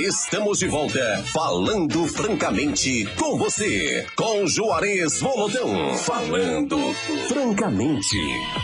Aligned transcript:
Estamos 0.00 0.58
de 0.58 0.66
volta 0.66 1.22
falando 1.26 2.06
francamente 2.06 3.04
com 3.18 3.36
você, 3.36 4.06
com 4.16 4.46
Juarez 4.46 5.20
Volodão. 5.20 5.94
Falando 5.98 6.78
francamente. 7.28 8.16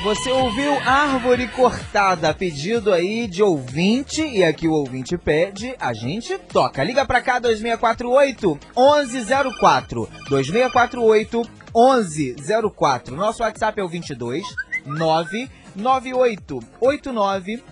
Você 0.03 0.31
ouviu 0.31 0.73
Árvore 0.79 1.47
Cortada, 1.49 2.33
pedido 2.33 2.91
aí 2.91 3.27
de 3.27 3.43
ouvinte, 3.43 4.23
e 4.23 4.43
aqui 4.43 4.67
o 4.67 4.73
ouvinte 4.73 5.19
pede, 5.19 5.75
a 5.79 5.93
gente 5.93 6.39
toca. 6.39 6.83
Liga 6.83 7.05
pra 7.05 7.21
cá, 7.21 7.39
2648 7.39 8.59
1104. 8.75 10.09
2648 10.31 11.43
1104. 11.77 13.15
Nosso 13.15 13.43
WhatsApp 13.43 13.79
é 13.79 13.85
o 13.85 13.89
22 13.89 14.43
998 14.87 16.61
89 16.81 17.63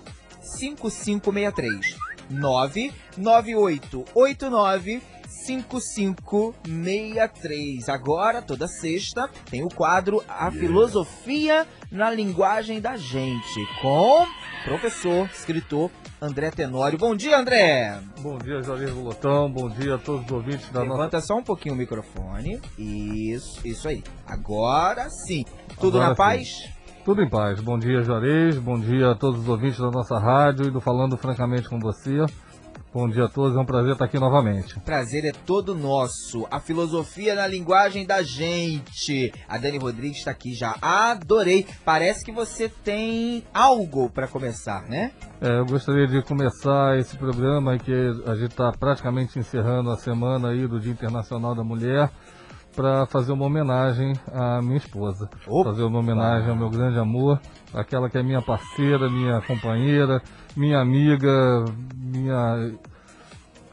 5563. 0.42 2.03
99889 2.30 5.02
5563. 5.44 7.88
Agora, 7.88 8.40
toda 8.40 8.66
sexta, 8.66 9.28
tem 9.50 9.62
o 9.62 9.68
quadro 9.68 10.24
A 10.28 10.50
Filosofia 10.50 11.66
na 11.90 12.10
Linguagem 12.10 12.80
da 12.80 12.96
Gente, 12.96 13.66
com 13.80 14.26
professor, 14.64 15.28
escritor 15.32 15.90
André 16.20 16.50
Tenório. 16.50 16.98
Bom 16.98 17.14
dia, 17.14 17.38
André! 17.38 18.00
Bom 18.20 18.38
dia, 18.38 18.60
Jair 18.62 18.92
Volotão. 18.94 19.50
Bom 19.50 19.68
dia 19.68 19.96
a 19.96 19.98
todos 19.98 20.24
os 20.24 20.32
ouvintes 20.32 20.70
da 20.70 20.80
Levanta 20.80 21.18
nossa... 21.18 21.26
só 21.26 21.36
um 21.36 21.42
pouquinho 21.42 21.74
o 21.74 21.78
microfone. 21.78 22.58
Isso, 22.78 23.60
isso 23.66 23.86
aí. 23.86 24.02
Agora 24.26 25.10
sim. 25.10 25.44
Tudo 25.78 26.00
Agora 26.00 26.14
na 26.18 26.38
sim. 26.38 26.72
Tudo 27.04 27.22
em 27.22 27.28
paz. 27.28 27.60
Bom 27.60 27.78
dia, 27.78 28.02
Juarez. 28.02 28.56
Bom 28.56 28.80
dia 28.80 29.10
a 29.10 29.14
todos 29.14 29.42
os 29.42 29.48
ouvintes 29.48 29.78
da 29.78 29.90
nossa 29.90 30.18
rádio 30.18 30.68
e 30.68 30.70
do 30.70 30.80
Falando 30.80 31.18
Francamente 31.18 31.68
com 31.68 31.78
você. 31.78 32.24
Bom 32.94 33.06
dia 33.10 33.24
a 33.24 33.28
todos. 33.28 33.54
É 33.54 33.60
um 33.60 33.64
prazer 33.66 33.92
estar 33.92 34.06
aqui 34.06 34.18
novamente. 34.18 34.80
Prazer 34.80 35.26
é 35.26 35.32
todo 35.32 35.74
nosso. 35.74 36.46
A 36.50 36.58
filosofia 36.58 37.34
na 37.34 37.46
linguagem 37.46 38.06
da 38.06 38.22
gente. 38.22 39.30
A 39.46 39.58
Dani 39.58 39.76
Rodrigues 39.76 40.16
está 40.16 40.30
aqui 40.30 40.54
já. 40.54 40.76
Adorei. 40.80 41.66
Parece 41.84 42.24
que 42.24 42.32
você 42.32 42.70
tem 42.70 43.44
algo 43.52 44.08
para 44.08 44.26
começar, 44.26 44.88
né? 44.88 45.12
É, 45.42 45.58
eu 45.58 45.66
gostaria 45.66 46.06
de 46.06 46.22
começar 46.22 46.98
esse 46.98 47.18
programa 47.18 47.76
que 47.76 47.92
a 48.26 48.34
gente 48.34 48.52
está 48.52 48.72
praticamente 48.72 49.38
encerrando 49.38 49.90
a 49.90 49.98
semana 49.98 50.48
aí 50.48 50.66
do 50.66 50.80
Dia 50.80 50.92
Internacional 50.92 51.54
da 51.54 51.62
Mulher 51.62 52.10
para 52.74 53.06
fazer 53.06 53.32
uma 53.32 53.46
homenagem 53.46 54.12
à 54.32 54.60
minha 54.60 54.76
esposa. 54.76 55.28
Opa! 55.46 55.70
Fazer 55.70 55.82
uma 55.84 55.98
homenagem 55.98 56.50
ao 56.50 56.56
meu 56.56 56.68
grande 56.68 56.98
amor, 56.98 57.40
aquela 57.72 58.10
que 58.10 58.18
é 58.18 58.22
minha 58.22 58.42
parceira, 58.42 59.08
minha 59.10 59.40
companheira, 59.42 60.20
minha 60.56 60.80
amiga, 60.80 61.64
minha, 61.94 62.72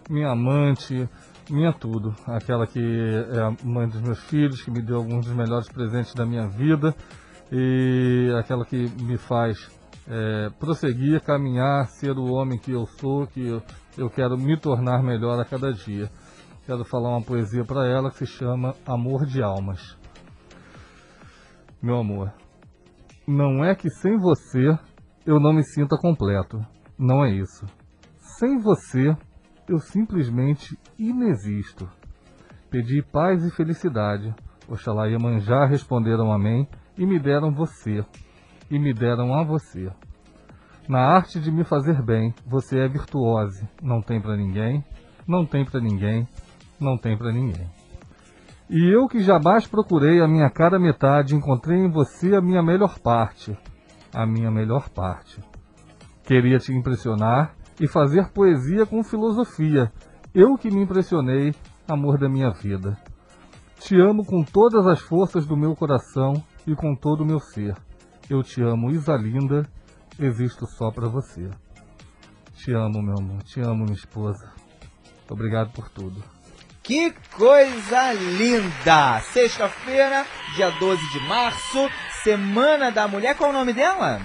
minha 0.10 0.30
amante, 0.30 1.10
minha 1.50 1.74
tudo. 1.74 2.16
Aquela 2.28 2.68
que 2.68 2.80
é 2.80 3.40
a 3.42 3.54
mãe 3.64 3.88
dos 3.88 4.02
meus 4.02 4.20
filhos, 4.20 4.62
que 4.62 4.72
me 4.72 4.82
deu 4.82 4.98
alguns 4.98 5.26
dos 5.26 5.36
melhores 5.36 5.68
presentes 5.70 6.14
da 6.14 6.26
minha 6.26 6.48
vida 6.48 6.96
e 7.52 8.32
aquela 8.40 8.66
que 8.66 8.90
me 9.02 9.18
faz 9.18 9.70
é, 10.08 10.50
prosseguir, 10.60 11.22
caminhar, 11.22 11.88
ser 11.88 12.18
o 12.18 12.32
homem 12.32 12.58
que 12.58 12.72
eu 12.72 12.86
sou, 12.86 13.28
que 13.28 13.48
eu, 13.48 13.62
eu 13.98 14.10
quero 14.10 14.38
me 14.38 14.58
tornar 14.58 15.04
melhor 15.04 15.40
a 15.40 15.46
cada 15.46 15.74
dia. 15.74 16.10
Quero 16.66 16.86
falar 16.86 17.10
uma 17.10 17.24
poesia 17.24 17.66
para 17.66 17.88
ela 17.88 18.12
que 18.12 18.20
se 18.20 18.28
chama 18.28 18.76
Amor 18.86 19.26
de 19.26 19.42
Almas. 19.42 19.98
Meu 21.82 21.98
amor, 21.98 22.32
não 23.28 23.66
é 23.66 23.74
que 23.74 23.90
sem 23.90 24.16
você 24.20 24.78
eu 25.26 25.40
não 25.40 25.54
me 25.54 25.64
sinta 25.64 25.98
completo. 25.98 26.64
Não 26.98 27.26
é 27.26 27.32
isso. 27.32 27.66
Sem 28.20 28.60
você 28.60 29.18
eu 29.68 29.80
simplesmente 29.80 30.78
inexisto. 31.00 31.90
Pedi 32.70 33.02
paz 33.02 33.44
e 33.44 33.50
felicidade. 33.50 34.34
Oxalá 34.68 35.08
Iemanjá 35.08 35.66
responderam 35.66 36.32
amém 36.32 36.68
e 36.96 37.08
me 37.08 37.20
deram 37.20 37.52
você. 37.52 38.06
E 38.70 38.78
me 38.78 38.94
deram 38.94 39.34
a 39.34 39.44
você. 39.44 39.92
Na 40.88 41.00
arte 41.00 41.40
de 41.40 41.52
me 41.52 41.64
fazer 41.64 42.02
bem, 42.04 42.34
você 42.46 42.80
é 42.80 42.88
virtuose. 42.88 43.68
Não 43.82 44.02
tem 44.02 44.22
pra 44.22 44.38
ninguém, 44.38 44.84
não 45.28 45.46
tem 45.46 45.66
pra 45.66 45.80
ninguém, 45.80 46.28
não 46.84 46.98
tem 46.98 47.18
pra 47.18 47.32
ninguém. 47.32 47.70
E 48.70 48.90
eu 48.90 49.08
que 49.08 49.20
jamais 49.20 49.68
procurei 49.68 50.22
a 50.22 50.28
minha 50.28 50.50
cara 50.50 50.80
metade, 50.80 51.36
encontrei 51.36 51.78
em 51.78 51.92
você 51.92 52.36
a 52.36 52.42
minha 52.42 52.64
melhor 52.64 53.00
parte. 53.00 53.58
A 54.14 54.26
minha 54.26 54.50
melhor 54.50 54.90
parte. 54.90 55.44
Queria 56.24 56.58
te 56.58 56.72
impressionar 56.72 57.54
e 57.80 57.88
fazer 57.88 58.30
poesia 58.30 58.86
com 58.86 59.04
filosofia. 59.04 59.92
Eu 60.34 60.58
que 60.58 60.72
me 60.72 60.82
impressionei, 60.82 61.54
amor 61.88 62.18
da 62.18 62.30
minha 62.30 62.50
vida. 62.52 62.98
Te 63.80 64.00
amo 64.00 64.26
com 64.26 64.44
todas 64.44 64.88
as 64.88 65.02
forças 65.02 65.46
do 65.46 65.58
meu 65.58 65.76
coração 65.76 66.42
e 66.66 66.76
com 66.76 66.96
todo 66.96 67.22
o 67.22 67.26
meu 67.26 67.40
ser. 67.40 67.76
Eu 68.30 68.42
te 68.42 68.62
amo, 68.62 68.92
Isa 68.92 69.18
linda, 69.18 69.68
existo 70.18 70.66
só 70.66 70.92
pra 70.92 71.10
você. 71.10 71.50
Te 72.54 72.72
amo, 72.72 73.02
meu 73.02 73.18
amor, 73.18 73.44
te 73.44 73.60
amo, 73.60 73.84
minha 73.84 73.94
esposa. 73.94 74.54
Obrigado 75.30 75.72
por 75.74 75.90
tudo. 75.90 76.24
Que 76.84 77.14
coisa 77.36 78.12
linda! 78.14 79.22
Sexta-feira, 79.32 80.26
dia 80.56 80.72
12 80.72 81.12
de 81.12 81.20
março, 81.28 81.90
Semana 82.24 82.92
da 82.92 83.08
Mulher. 83.08 83.36
Qual 83.36 83.52
é 83.52 83.54
o 83.54 83.58
nome 83.58 83.72
dela? 83.72 84.20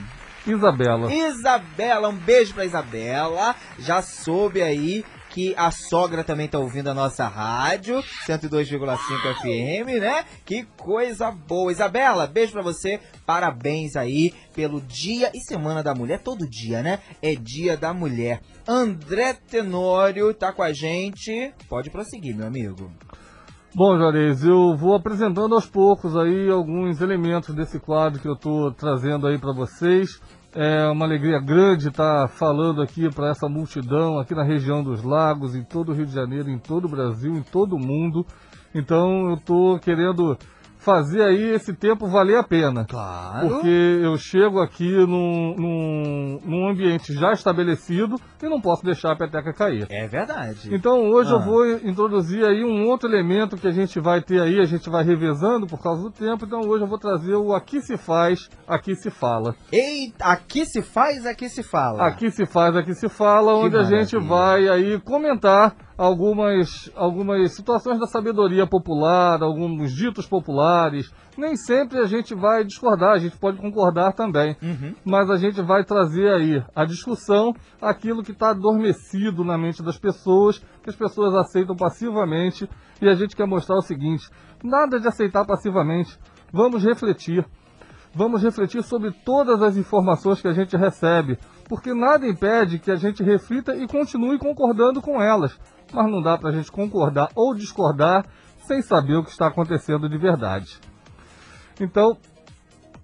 Isabela. 0.46 1.12
Isabela, 1.12 2.08
um 2.08 2.16
beijo 2.16 2.54
pra 2.54 2.64
Isabela. 2.64 3.54
Já 3.78 4.00
soube 4.00 4.62
aí 4.62 5.04
que 5.36 5.54
a 5.54 5.70
sogra 5.70 6.24
também 6.24 6.48
tá 6.48 6.58
ouvindo 6.58 6.88
a 6.88 6.94
nossa 6.94 7.28
rádio, 7.28 8.02
102,5 8.26 9.34
FM, 9.34 10.00
né? 10.00 10.24
Que 10.46 10.62
coisa 10.78 11.30
boa. 11.30 11.70
Isabela, 11.70 12.26
beijo 12.26 12.52
pra 12.52 12.62
você. 12.62 12.98
Parabéns 13.26 13.96
aí 13.96 14.32
pelo 14.54 14.80
Dia 14.80 15.30
e 15.34 15.40
Semana 15.40 15.82
da 15.82 15.94
Mulher, 15.94 16.20
todo 16.20 16.48
dia, 16.48 16.82
né? 16.82 17.00
É 17.20 17.34
Dia 17.34 17.76
da 17.76 17.92
Mulher. 17.92 18.40
André 18.66 19.34
Tenório 19.34 20.32
tá 20.32 20.54
com 20.54 20.62
a 20.62 20.72
gente. 20.72 21.52
Pode 21.68 21.90
prosseguir, 21.90 22.34
meu 22.34 22.46
amigo. 22.46 22.90
Bom, 23.74 23.94
Juarez, 23.98 24.42
eu 24.42 24.74
vou 24.74 24.94
apresentando 24.94 25.54
aos 25.54 25.66
poucos 25.66 26.16
aí 26.16 26.48
alguns 26.48 27.02
elementos 27.02 27.54
desse 27.54 27.78
quadro 27.78 28.18
que 28.18 28.26
eu 28.26 28.32
estou 28.32 28.72
trazendo 28.72 29.26
aí 29.26 29.38
para 29.38 29.52
vocês. 29.52 30.18
É 30.58 30.88
uma 30.88 31.04
alegria 31.04 31.38
grande 31.38 31.88
estar 31.88 32.28
falando 32.28 32.80
aqui 32.80 33.10
para 33.14 33.28
essa 33.28 33.46
multidão 33.46 34.18
aqui 34.18 34.34
na 34.34 34.42
região 34.42 34.82
dos 34.82 35.02
lagos, 35.02 35.54
em 35.54 35.62
todo 35.62 35.92
o 35.92 35.94
Rio 35.94 36.06
de 36.06 36.14
Janeiro, 36.14 36.48
em 36.48 36.58
todo 36.58 36.86
o 36.86 36.88
Brasil, 36.88 37.30
em 37.34 37.42
todo 37.42 37.76
o 37.76 37.78
mundo. 37.78 38.24
Então 38.74 39.28
eu 39.28 39.34
estou 39.34 39.78
querendo 39.78 40.34
fazer 40.86 41.20
aí 41.22 41.50
esse 41.52 41.72
tempo 41.74 42.06
valer 42.06 42.38
a 42.38 42.44
pena. 42.44 42.84
Claro. 42.88 43.48
Porque 43.48 43.68
eu 44.02 44.16
chego 44.16 44.60
aqui 44.60 44.88
num, 44.88 45.54
num, 45.58 46.40
num 46.44 46.68
ambiente 46.70 47.12
já 47.12 47.32
estabelecido 47.32 48.14
e 48.40 48.48
não 48.48 48.60
posso 48.60 48.84
deixar 48.84 49.10
a 49.10 49.16
peteca 49.16 49.52
cair. 49.52 49.84
É 49.90 50.06
verdade. 50.06 50.72
Então 50.72 51.10
hoje 51.10 51.32
eu 51.32 51.38
Ah. 51.38 51.44
vou 51.44 51.66
introduzir 51.84 52.44
aí 52.44 52.64
um 52.64 52.86
outro 52.88 53.08
elemento 53.08 53.56
que 53.56 53.66
a 53.66 53.72
gente 53.72 53.98
vai 53.98 54.22
ter 54.22 54.40
aí, 54.40 54.60
a 54.60 54.64
gente 54.64 54.88
vai 54.88 55.02
revezando 55.02 55.66
por 55.66 55.82
causa 55.82 56.02
do 56.04 56.10
tempo, 56.12 56.44
então 56.46 56.60
hoje 56.60 56.84
eu 56.84 56.88
vou 56.88 56.98
trazer 56.98 57.34
o 57.34 57.52
aqui 57.52 57.80
se 57.80 57.96
faz, 57.96 58.48
aqui 58.68 58.94
se 58.94 59.10
fala. 59.10 59.56
Eita, 59.72 60.24
aqui 60.24 60.64
se 60.64 60.82
faz, 60.82 61.26
aqui 61.26 61.48
se 61.48 61.64
fala. 61.64 62.06
Aqui 62.06 62.30
se 62.30 62.46
faz, 62.46 62.76
aqui 62.76 62.94
se 62.94 63.08
fala, 63.08 63.52
Que 63.58 63.66
onde 63.66 63.76
a 63.76 63.82
gente 63.82 64.16
maravilha. 64.16 64.28
vai 64.28 64.68
aí 64.68 65.00
comentar 65.00 65.74
algumas, 65.96 66.90
algumas 66.94 67.54
situações 67.54 67.98
da 67.98 68.06
sabedoria 68.06 68.66
popular, 68.66 69.42
alguns 69.42 69.94
ditos 69.94 70.26
populares. 70.26 71.10
Nem 71.36 71.56
sempre 71.56 71.98
a 71.98 72.04
gente 72.04 72.34
vai 72.34 72.64
discordar, 72.64 73.12
a 73.12 73.18
gente 73.18 73.36
pode 73.36 73.58
concordar 73.58 74.12
também. 74.12 74.56
Uhum. 74.62 74.94
Mas 75.04 75.30
a 75.30 75.36
gente 75.36 75.60
vai 75.62 75.84
trazer 75.84 76.28
aí 76.28 76.64
a 76.74 76.84
discussão, 76.84 77.54
aquilo 77.80 78.22
que 78.22 78.32
está 78.32 78.50
adormecido 78.50 79.44
na 79.44 79.56
mente 79.58 79.82
das 79.82 79.98
pessoas, 79.98 80.58
que 80.82 80.90
as 80.90 80.96
pessoas 80.96 81.34
aceitam 81.34 81.76
passivamente. 81.76 82.68
E 83.00 83.08
a 83.08 83.14
gente 83.14 83.36
quer 83.36 83.46
mostrar 83.46 83.76
o 83.76 83.82
seguinte: 83.82 84.28
nada 84.62 84.98
de 84.98 85.08
aceitar 85.08 85.44
passivamente. 85.44 86.18
Vamos 86.52 86.84
refletir. 86.84 87.46
Vamos 88.14 88.42
refletir 88.42 88.82
sobre 88.82 89.10
todas 89.10 89.60
as 89.60 89.76
informações 89.76 90.40
que 90.40 90.48
a 90.48 90.52
gente 90.52 90.74
recebe, 90.74 91.38
porque 91.68 91.92
nada 91.92 92.26
impede 92.26 92.78
que 92.78 92.90
a 92.90 92.96
gente 92.96 93.22
reflita 93.22 93.76
e 93.76 93.86
continue 93.86 94.38
concordando 94.38 95.02
com 95.02 95.20
elas. 95.20 95.58
Mas 95.92 96.10
não 96.10 96.22
dá 96.22 96.36
para 96.36 96.50
a 96.50 96.52
gente 96.52 96.70
concordar 96.70 97.28
ou 97.34 97.54
discordar 97.54 98.26
sem 98.66 98.82
saber 98.82 99.16
o 99.16 99.24
que 99.24 99.30
está 99.30 99.46
acontecendo 99.46 100.08
de 100.08 100.18
verdade. 100.18 100.78
Então, 101.80 102.16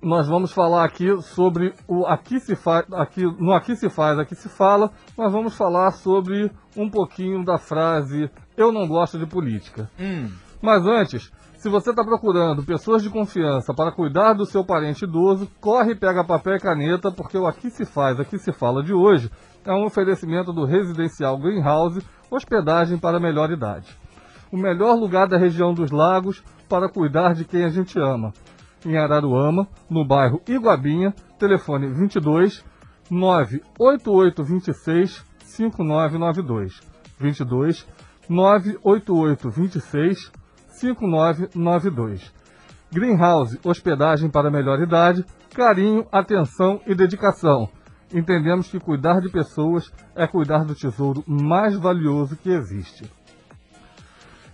nós 0.02 0.26
vamos 0.29 0.52
falar 0.52 0.84
aqui 0.84 1.20
sobre 1.23 1.73
o 1.87 2.05
aqui 2.06 2.40
se 2.40 2.56
faz, 2.56 2.84
aqui, 2.93 3.23
no 3.23 3.52
aqui 3.52 3.76
se 3.76 3.88
faz, 3.88 4.19
aqui 4.19 4.34
se 4.34 4.49
fala, 4.49 4.90
nós 5.17 5.32
vamos 5.32 5.56
falar 5.56 5.93
sobre 5.93 6.50
um 6.76 6.90
pouquinho 6.90 7.44
da 7.44 7.56
frase 7.56 8.29
eu 8.56 8.73
não 8.73 8.87
gosto 8.87 9.19
de 9.19 9.26
política. 9.26 9.88
Hum. 9.99 10.31
Mas 10.61 10.84
antes, 10.87 11.32
se 11.56 11.69
você 11.69 11.90
está 11.90 12.05
procurando 12.05 12.64
pessoas 12.64 13.02
de 13.02 13.11
confiança 13.11 13.73
para 13.75 13.93
cuidar 13.93 14.34
do 14.34 14.44
seu 14.44 14.64
parente 14.64 15.05
idoso, 15.05 15.49
corre 15.61 15.93
e 15.93 15.96
pega 15.96 16.25
papel 16.25 16.56
e 16.56 16.61
caneta, 16.61 17.11
porque 17.11 17.38
o 17.38 17.46
Aqui 17.46 17.70
Se 17.70 17.84
Faz, 17.84 18.19
Aqui 18.20 18.38
Se 18.38 18.52
Fala 18.52 18.82
de 18.82 18.93
hoje 18.93 19.31
é 19.64 19.73
um 19.73 19.85
oferecimento 19.85 20.53
do 20.53 20.64
residencial 20.64 21.38
Greenhouse, 21.38 22.05
hospedagem 22.31 22.99
para 22.99 23.20
melhor 23.20 23.50
idade. 23.50 23.97
O 24.50 24.56
melhor 24.56 24.94
lugar 24.94 25.29
da 25.29 25.38
região 25.38 25.73
dos 25.73 25.91
lagos 25.91 26.43
para 26.69 26.88
cuidar 26.88 27.35
de 27.35 27.44
quem 27.44 27.64
a 27.64 27.69
gente 27.69 27.99
ama. 27.99 28.32
Em 28.85 28.97
Araruama, 28.97 29.69
no 29.88 30.05
bairro 30.05 30.43
Iguabinha, 30.47 31.14
telefone 31.38 31.88
22 31.88 32.64
98826 33.11 35.25
5992. 35.44 36.81
22 37.19 37.87
98826 38.29 40.32
5992. 40.69 42.32
Greenhouse, 42.93 43.58
hospedagem 43.65 44.31
para 44.31 44.50
melhor 44.50 44.79
idade, 44.81 45.25
carinho, 45.55 46.06
atenção 46.12 46.81
e 46.87 46.94
dedicação. 46.94 47.70
Entendemos 48.12 48.69
que 48.69 48.79
cuidar 48.79 49.20
de 49.20 49.31
pessoas 49.31 49.91
é 50.14 50.26
cuidar 50.26 50.64
do 50.64 50.75
tesouro 50.75 51.25
mais 51.26 51.75
valioso 51.76 52.37
que 52.37 52.50
existe. 52.50 53.11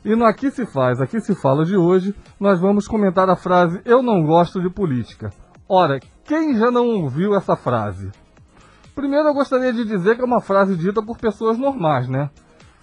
E 0.04 0.14
no 0.14 0.24
Aqui 0.24 0.50
se 0.50 0.64
faz, 0.64 1.00
aqui 1.00 1.20
se 1.20 1.34
fala 1.34 1.64
de 1.64 1.76
hoje, 1.76 2.14
nós 2.38 2.60
vamos 2.60 2.86
comentar 2.86 3.28
a 3.28 3.36
frase 3.36 3.80
Eu 3.84 4.00
não 4.00 4.24
gosto 4.24 4.60
de 4.60 4.70
política. 4.70 5.30
Ora, 5.68 5.98
quem 6.24 6.56
já 6.56 6.70
não 6.70 6.86
ouviu 6.86 7.34
essa 7.34 7.56
frase? 7.56 8.10
Primeiro 8.94 9.28
eu 9.28 9.34
gostaria 9.34 9.72
de 9.72 9.84
dizer 9.84 10.14
que 10.14 10.22
é 10.22 10.24
uma 10.24 10.40
frase 10.40 10.76
dita 10.76 11.02
por 11.02 11.18
pessoas 11.18 11.58
normais, 11.58 12.08
né? 12.08 12.30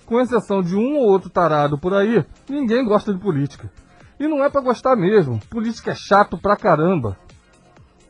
Com 0.06 0.20
exceção 0.20 0.62
de 0.62 0.76
um 0.76 0.98
ou 0.98 1.08
outro 1.08 1.30
tarado 1.30 1.78
por 1.78 1.94
aí, 1.94 2.24
ninguém 2.50 2.86
gosta 2.86 3.14
de 3.14 3.20
política. 3.20 3.72
E 4.20 4.28
não 4.28 4.44
é 4.44 4.50
para 4.50 4.62
gostar 4.62 4.96
mesmo. 4.96 5.40
Política 5.50 5.92
é 5.92 5.96
chato 5.96 6.38
pra 6.38 6.56
caramba. 6.56 7.18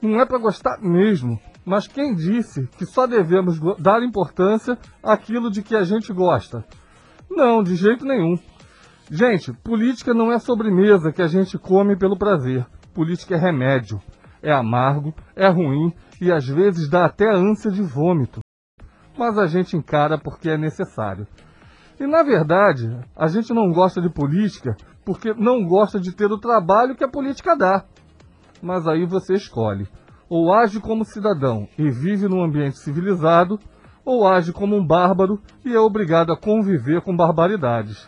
Não 0.01 0.19
é 0.19 0.25
para 0.25 0.37
gostar 0.37 0.77
mesmo. 0.81 1.39
Mas 1.65 1.87
quem 1.87 2.13
disse 2.13 2.67
que 2.77 2.85
só 2.85 3.07
devemos 3.07 3.59
dar 3.79 4.03
importância 4.03 4.77
àquilo 5.01 5.49
de 5.49 5.63
que 5.63 5.75
a 5.75 5.83
gente 5.83 6.13
gosta? 6.13 6.63
Não, 7.29 7.63
de 7.63 7.75
jeito 7.75 8.05
nenhum. 8.05 8.37
Gente, 9.09 9.51
política 9.51 10.13
não 10.13 10.31
é 10.31 10.37
sobremesa 10.37 11.11
que 11.11 11.21
a 11.21 11.27
gente 11.27 11.57
come 11.57 11.97
pelo 11.97 12.17
prazer. 12.17 12.65
Política 12.93 13.35
é 13.35 13.37
remédio. 13.37 13.99
É 14.43 14.51
amargo, 14.51 15.13
é 15.35 15.47
ruim 15.47 15.91
e 16.21 16.31
às 16.31 16.47
vezes 16.47 16.87
dá 16.87 17.05
até 17.05 17.27
ânsia 17.27 17.71
de 17.71 17.81
vômito. 17.81 18.41
Mas 19.17 19.37
a 19.37 19.47
gente 19.47 19.75
encara 19.75 20.19
porque 20.19 20.49
é 20.49 20.57
necessário. 20.57 21.27
E 21.99 22.05
na 22.05 22.21
verdade, 22.21 22.95
a 23.15 23.27
gente 23.27 23.53
não 23.53 23.71
gosta 23.71 23.99
de 23.99 24.09
política 24.09 24.75
porque 25.03 25.33
não 25.33 25.65
gosta 25.65 25.99
de 25.99 26.15
ter 26.15 26.31
o 26.31 26.39
trabalho 26.39 26.95
que 26.95 27.03
a 27.03 27.09
política 27.09 27.55
dá. 27.55 27.85
Mas 28.61 28.87
aí 28.87 29.05
você 29.05 29.33
escolhe. 29.33 29.87
Ou 30.29 30.53
age 30.53 30.79
como 30.79 31.05
cidadão 31.05 31.67
e 31.77 31.89
vive 31.89 32.27
num 32.27 32.43
ambiente 32.43 32.79
civilizado, 32.79 33.59
ou 34.03 34.27
age 34.27 34.51
como 34.51 34.75
um 34.75 34.85
bárbaro 34.85 35.41
e 35.63 35.73
é 35.73 35.79
obrigado 35.79 36.31
a 36.31 36.37
conviver 36.37 37.01
com 37.01 37.15
barbaridades. 37.15 38.07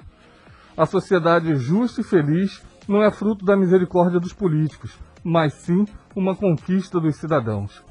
A 0.76 0.86
sociedade 0.86 1.56
justa 1.56 2.02
e 2.02 2.04
feliz 2.04 2.64
não 2.88 3.04
é 3.04 3.12
fruto 3.12 3.44
da 3.44 3.58
misericórdia 3.58 4.20
dos 4.20 4.34
políticos, 4.34 4.98
mas 5.24 5.54
sim 5.54 5.86
uma 6.16 6.36
conquista 6.36 7.00
dos 7.00 7.16
cidadãos. 7.18 7.84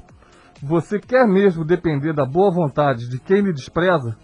Você 0.61 0.99
quer 0.99 1.27
mesmo 1.27 1.63
depender 1.63 2.13
da 2.13 2.25
boa 2.25 2.49
vontade 2.49 3.07
de 3.09 3.19
quem 3.19 3.41
lhe 3.41 3.53
despreza? 3.53 4.17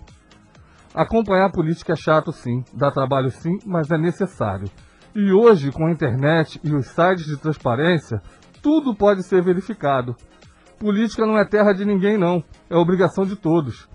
Acompanhar 0.95 1.45
a 1.45 1.51
política 1.51 1.93
é 1.93 1.95
chato 1.95 2.31
sim, 2.31 2.63
dá 2.73 2.91
trabalho 2.91 3.29
sim, 3.29 3.57
mas 3.65 3.91
é 3.91 3.97
necessário. 3.97 4.69
E 5.15 5.31
hoje, 5.31 5.71
com 5.71 5.85
a 5.85 5.91
internet 5.91 6.59
e 6.63 6.73
os 6.73 6.87
sites 6.87 7.25
de 7.25 7.37
transparência, 7.37 8.21
tudo 8.63 8.95
pode 8.95 9.23
ser 9.23 9.43
verificado. 9.43 10.15
Política 10.79 11.25
não 11.25 11.37
é 11.37 11.45
terra 11.45 11.73
de 11.73 11.83
ninguém, 11.83 12.17
não. 12.17 12.41
É 12.69 12.77
obrigação 12.77 13.25
de 13.25 13.35
todos. 13.35 13.89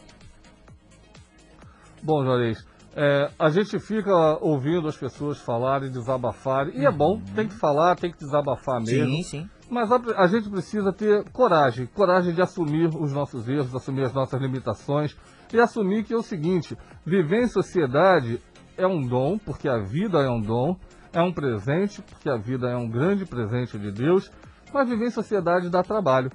Bom, 2.03 2.21
Juarez, 2.21 2.67
é, 2.93 3.31
a 3.39 3.49
gente 3.49 3.79
fica 3.79 4.11
ouvindo 4.41 4.89
as 4.89 4.97
pessoas 4.97 5.39
falarem, 5.39 5.89
desabafarem, 5.89 6.77
e 6.77 6.85
é 6.85 6.91
bom, 6.91 7.13
uhum. 7.13 7.21
tem 7.33 7.47
que 7.47 7.55
falar, 7.55 7.95
tem 7.95 8.11
que 8.11 8.17
desabafar 8.17 8.81
mesmo. 8.81 9.05
Sim, 9.05 9.23
sim. 9.23 9.49
Mas 9.69 9.89
a, 9.89 10.01
a, 10.17 10.27
gente 10.27 10.49
precisa 10.49 10.91
ter 10.91 11.23
coragem, 11.31 11.85
coragem 11.85 12.33
de 12.33 12.41
assumir 12.41 12.89
os 12.93 13.13
nossos 13.13 13.47
erros, 13.47 13.73
assumir 13.73 14.03
as 14.03 14.13
nossas 14.13 14.41
limitações 14.41 15.15
e 15.53 15.61
assumir 15.61 16.03
que 16.03 16.13
é 16.13 16.17
o 16.17 16.21
seguinte: 16.21 16.77
viver 17.05 17.43
em 17.43 17.47
sociedade 17.47 18.41
é 18.77 18.85
um 18.85 18.99
dom, 18.99 19.38
porque 19.38 19.69
a 19.69 19.77
vida 19.77 20.19
é 20.19 20.29
um 20.29 20.41
dom, 20.41 20.75
é 21.13 21.21
um 21.21 21.31
presente, 21.31 22.01
porque 22.01 22.29
a 22.29 22.35
vida 22.35 22.69
é 22.69 22.75
um 22.75 22.89
grande 22.89 23.25
presente 23.25 23.79
de 23.79 23.93
Deus, 23.93 24.29
mas 24.73 24.89
viver 24.89 25.05
em 25.05 25.11
sociedade 25.11 25.69
dá 25.69 25.81
trabalho. 25.81 26.29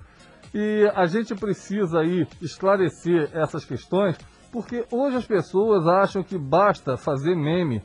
E 0.58 0.90
a 0.94 1.04
gente 1.04 1.34
precisa 1.34 1.98
aí 1.98 2.26
esclarecer 2.40 3.28
essas 3.34 3.62
questões 3.62 4.16
porque 4.50 4.86
hoje 4.90 5.18
as 5.18 5.26
pessoas 5.26 5.86
acham 5.86 6.22
que 6.22 6.38
basta 6.38 6.96
fazer 6.96 7.36
meme, 7.36 7.82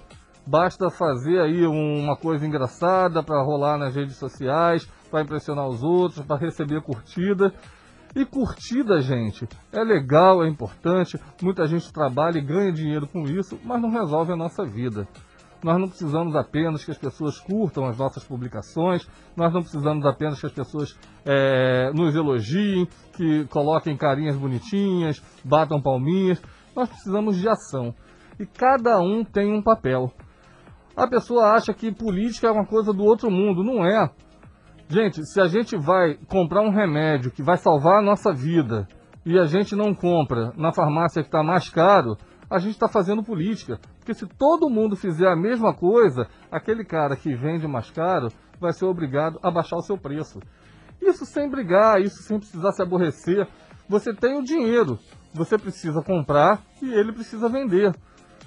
basta 0.47 0.89
fazer 0.89 1.41
aí 1.41 1.67
uma 1.67 2.15
coisa 2.15 2.47
engraçada 2.47 3.21
para 3.21 3.43
rolar 3.43 3.77
nas 3.77 3.93
redes 3.93 4.15
sociais, 4.15 4.87
para 5.09 5.21
impressionar 5.21 5.67
os 5.67 5.83
outros, 5.83 6.25
para 6.25 6.39
receber 6.39 6.81
curtida. 6.81 7.53
E 8.15 8.23
curtida, 8.23 9.01
gente, 9.01 9.45
é 9.73 9.83
legal, 9.83 10.41
é 10.41 10.47
importante, 10.47 11.19
muita 11.41 11.67
gente 11.67 11.91
trabalha 11.91 12.37
e 12.37 12.45
ganha 12.45 12.71
dinheiro 12.71 13.05
com 13.05 13.23
isso, 13.23 13.59
mas 13.65 13.81
não 13.81 13.91
resolve 13.91 14.31
a 14.31 14.37
nossa 14.37 14.63
vida. 14.63 15.05
Nós 15.63 15.79
não 15.79 15.87
precisamos 15.87 16.35
apenas 16.35 16.83
que 16.83 16.91
as 16.91 16.97
pessoas 16.97 17.39
curtam 17.39 17.85
as 17.85 17.97
nossas 17.97 18.23
publicações, 18.23 19.07
nós 19.35 19.53
não 19.53 19.61
precisamos 19.61 20.05
apenas 20.05 20.39
que 20.39 20.47
as 20.47 20.51
pessoas 20.51 20.97
é, 21.23 21.91
nos 21.93 22.15
elogiem, 22.15 22.87
que 23.13 23.45
coloquem 23.45 23.95
carinhas 23.95 24.35
bonitinhas, 24.35 25.21
batam 25.43 25.81
palminhas 25.81 26.41
nós 26.75 26.89
precisamos 26.89 27.37
de 27.37 27.47
ação. 27.47 27.93
E 28.39 28.45
cada 28.45 28.99
um 28.99 29.23
tem 29.23 29.53
um 29.53 29.61
papel. 29.61 30.11
A 30.95 31.07
pessoa 31.07 31.53
acha 31.53 31.73
que 31.73 31.91
política 31.91 32.47
é 32.47 32.51
uma 32.51 32.65
coisa 32.65 32.93
do 32.93 33.03
outro 33.03 33.29
mundo. 33.29 33.63
Não 33.63 33.85
é. 33.85 34.09
Gente, 34.87 35.25
se 35.25 35.39
a 35.39 35.47
gente 35.47 35.77
vai 35.77 36.17
comprar 36.27 36.61
um 36.61 36.71
remédio 36.71 37.31
que 37.31 37.43
vai 37.43 37.57
salvar 37.57 37.99
a 37.99 38.01
nossa 38.01 38.33
vida 38.33 38.87
e 39.25 39.37
a 39.37 39.45
gente 39.45 39.75
não 39.75 39.93
compra 39.93 40.51
na 40.57 40.73
farmácia 40.73 41.21
que 41.21 41.29
está 41.29 41.43
mais 41.43 41.69
caro, 41.69 42.17
a 42.51 42.59
gente 42.59 42.73
está 42.73 42.87
fazendo 42.87 43.23
política. 43.23 43.79
Porque 43.97 44.13
se 44.13 44.27
todo 44.27 44.69
mundo 44.69 44.95
fizer 44.95 45.27
a 45.27 45.35
mesma 45.35 45.73
coisa, 45.73 46.27
aquele 46.51 46.85
cara 46.85 47.15
que 47.15 47.35
vende 47.35 47.67
mais 47.67 47.89
caro 47.89 48.27
vai 48.59 48.73
ser 48.73 48.85
obrigado 48.85 49.39
a 49.41 49.49
baixar 49.49 49.77
o 49.77 49.81
seu 49.81 49.97
preço. 49.97 50.39
Isso 51.01 51.25
sem 51.25 51.49
brigar, 51.49 51.99
isso 51.99 52.21
sem 52.21 52.37
precisar 52.37 52.73
se 52.73 52.83
aborrecer. 52.83 53.47
Você 53.89 54.13
tem 54.13 54.37
o 54.37 54.43
dinheiro 54.43 54.99
você 55.33 55.57
precisa 55.57 56.01
comprar 56.01 56.61
e 56.81 56.93
ele 56.93 57.11
precisa 57.11 57.47
vender. 57.47 57.95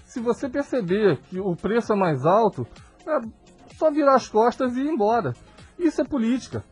Se 0.05 0.21
você 0.21 0.49
perceber 0.49 1.19
que 1.29 1.41
o 1.41 1.57
preço 1.57 1.93
é 1.93 1.97
mais 1.97 2.25
alto, 2.25 2.67
é 3.07 3.21
só 3.77 3.91
virar 3.91 4.15
as 4.15 4.29
costas 4.29 4.77
e 4.77 4.81
ir 4.81 4.89
embora. 4.89 5.33
Isso 5.79 6.01
é 6.01 6.05
política. 6.05 6.63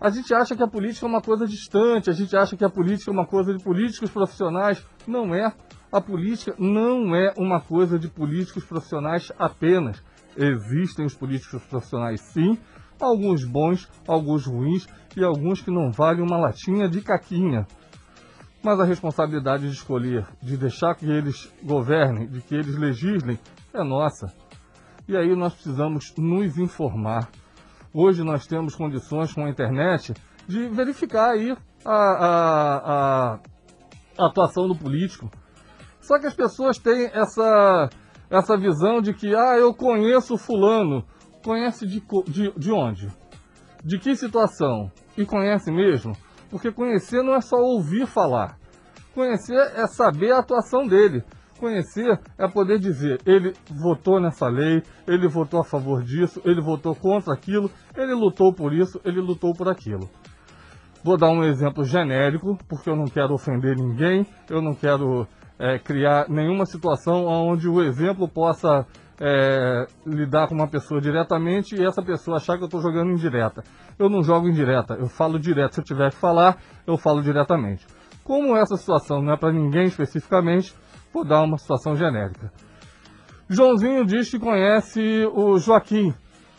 A 0.00 0.10
gente 0.10 0.34
acha 0.34 0.56
que 0.56 0.62
a 0.62 0.68
política 0.68 1.06
é 1.06 1.08
uma 1.08 1.20
coisa 1.20 1.46
distante, 1.46 2.10
a 2.10 2.12
gente 2.12 2.36
acha 2.36 2.56
que 2.56 2.64
a 2.64 2.70
política 2.70 3.10
é 3.10 3.14
uma 3.14 3.26
coisa 3.26 3.54
de 3.54 3.62
políticos 3.62 4.10
profissionais. 4.10 4.84
Não 5.06 5.34
é. 5.34 5.52
A 5.94 6.00
política 6.00 6.56
não 6.58 7.14
é 7.14 7.32
uma 7.38 7.60
coisa 7.60 7.96
de 7.96 8.08
políticos 8.08 8.64
profissionais 8.64 9.30
apenas. 9.38 10.02
Existem 10.36 11.06
os 11.06 11.14
políticos 11.14 11.62
profissionais 11.66 12.20
sim, 12.20 12.58
alguns 13.00 13.44
bons, 13.44 13.88
alguns 14.04 14.44
ruins 14.44 14.88
e 15.16 15.22
alguns 15.22 15.62
que 15.62 15.70
não 15.70 15.92
valem 15.92 16.20
uma 16.20 16.36
latinha 16.36 16.88
de 16.88 17.00
caquinha. 17.00 17.64
Mas 18.60 18.80
a 18.80 18.84
responsabilidade 18.84 19.68
de 19.68 19.72
escolher, 19.72 20.26
de 20.42 20.56
deixar 20.56 20.96
que 20.96 21.08
eles 21.08 21.48
governem, 21.62 22.26
de 22.26 22.40
que 22.40 22.56
eles 22.56 22.76
legislem, 22.76 23.38
é 23.72 23.84
nossa. 23.84 24.34
E 25.06 25.16
aí 25.16 25.36
nós 25.36 25.54
precisamos 25.54 26.12
nos 26.18 26.58
informar. 26.58 27.30
Hoje 27.92 28.24
nós 28.24 28.48
temos 28.48 28.74
condições 28.74 29.32
com 29.32 29.44
a 29.44 29.48
internet 29.48 30.12
de 30.48 30.66
verificar 30.70 31.34
aí 31.34 31.56
a, 31.84 31.94
a, 31.94 33.38
a, 34.18 34.26
atuação 34.26 34.66
do 34.66 34.74
político. 34.74 35.30
Só 36.04 36.18
que 36.18 36.26
as 36.26 36.34
pessoas 36.34 36.76
têm 36.78 37.06
essa, 37.14 37.88
essa 38.28 38.58
visão 38.58 39.00
de 39.00 39.14
que, 39.14 39.34
ah, 39.34 39.56
eu 39.56 39.72
conheço 39.74 40.36
fulano. 40.36 41.02
Conhece 41.42 41.86
de, 41.86 42.02
de, 42.26 42.52
de 42.58 42.72
onde? 42.72 43.08
De 43.82 43.98
que 43.98 44.14
situação? 44.14 44.92
E 45.16 45.24
conhece 45.24 45.72
mesmo? 45.72 46.12
Porque 46.50 46.70
conhecer 46.70 47.22
não 47.22 47.34
é 47.34 47.40
só 47.40 47.56
ouvir 47.56 48.06
falar. 48.06 48.58
Conhecer 49.14 49.56
é 49.76 49.86
saber 49.86 50.32
a 50.32 50.40
atuação 50.40 50.86
dele. 50.86 51.24
Conhecer 51.58 52.20
é 52.36 52.46
poder 52.48 52.78
dizer, 52.78 53.20
ele 53.24 53.54
votou 53.70 54.20
nessa 54.20 54.46
lei, 54.48 54.82
ele 55.06 55.26
votou 55.26 55.60
a 55.60 55.64
favor 55.64 56.02
disso, 56.02 56.42
ele 56.44 56.60
votou 56.60 56.94
contra 56.94 57.32
aquilo, 57.32 57.70
ele 57.96 58.12
lutou 58.12 58.52
por 58.52 58.74
isso, 58.74 59.00
ele 59.04 59.20
lutou 59.20 59.54
por 59.54 59.68
aquilo. 59.68 60.10
Vou 61.02 61.16
dar 61.16 61.30
um 61.30 61.44
exemplo 61.44 61.84
genérico, 61.84 62.58
porque 62.68 62.90
eu 62.90 62.96
não 62.96 63.06
quero 63.06 63.32
ofender 63.32 63.76
ninguém, 63.76 64.26
eu 64.50 64.60
não 64.60 64.74
quero 64.74 65.26
é, 65.58 65.78
criar 65.78 66.28
nenhuma 66.28 66.66
situação 66.66 67.26
onde 67.26 67.68
o 67.68 67.82
exemplo 67.82 68.28
possa 68.28 68.86
é, 69.20 69.86
lidar 70.06 70.48
com 70.48 70.54
uma 70.54 70.68
pessoa 70.68 71.00
diretamente 71.00 71.76
e 71.76 71.84
essa 71.84 72.02
pessoa 72.02 72.36
achar 72.36 72.56
que 72.56 72.62
eu 72.62 72.66
estou 72.66 72.80
jogando 72.80 73.12
indireta. 73.12 73.62
Eu 73.98 74.08
não 74.08 74.22
jogo 74.22 74.48
indireta, 74.48 74.94
eu 74.94 75.06
falo 75.06 75.38
direto. 75.38 75.74
Se 75.74 75.80
eu 75.80 75.84
tiver 75.84 76.10
que 76.10 76.16
falar, 76.16 76.58
eu 76.86 76.96
falo 76.96 77.22
diretamente. 77.22 77.86
Como 78.24 78.56
essa 78.56 78.76
situação 78.76 79.22
não 79.22 79.32
é 79.32 79.36
para 79.36 79.52
ninguém 79.52 79.84
especificamente, 79.84 80.74
vou 81.12 81.24
dar 81.24 81.42
uma 81.42 81.58
situação 81.58 81.94
genérica. 81.94 82.50
Joãozinho 83.48 84.04
diz 84.04 84.30
que 84.30 84.38
conhece 84.38 85.26
o 85.32 85.58
Joaquim. 85.58 86.14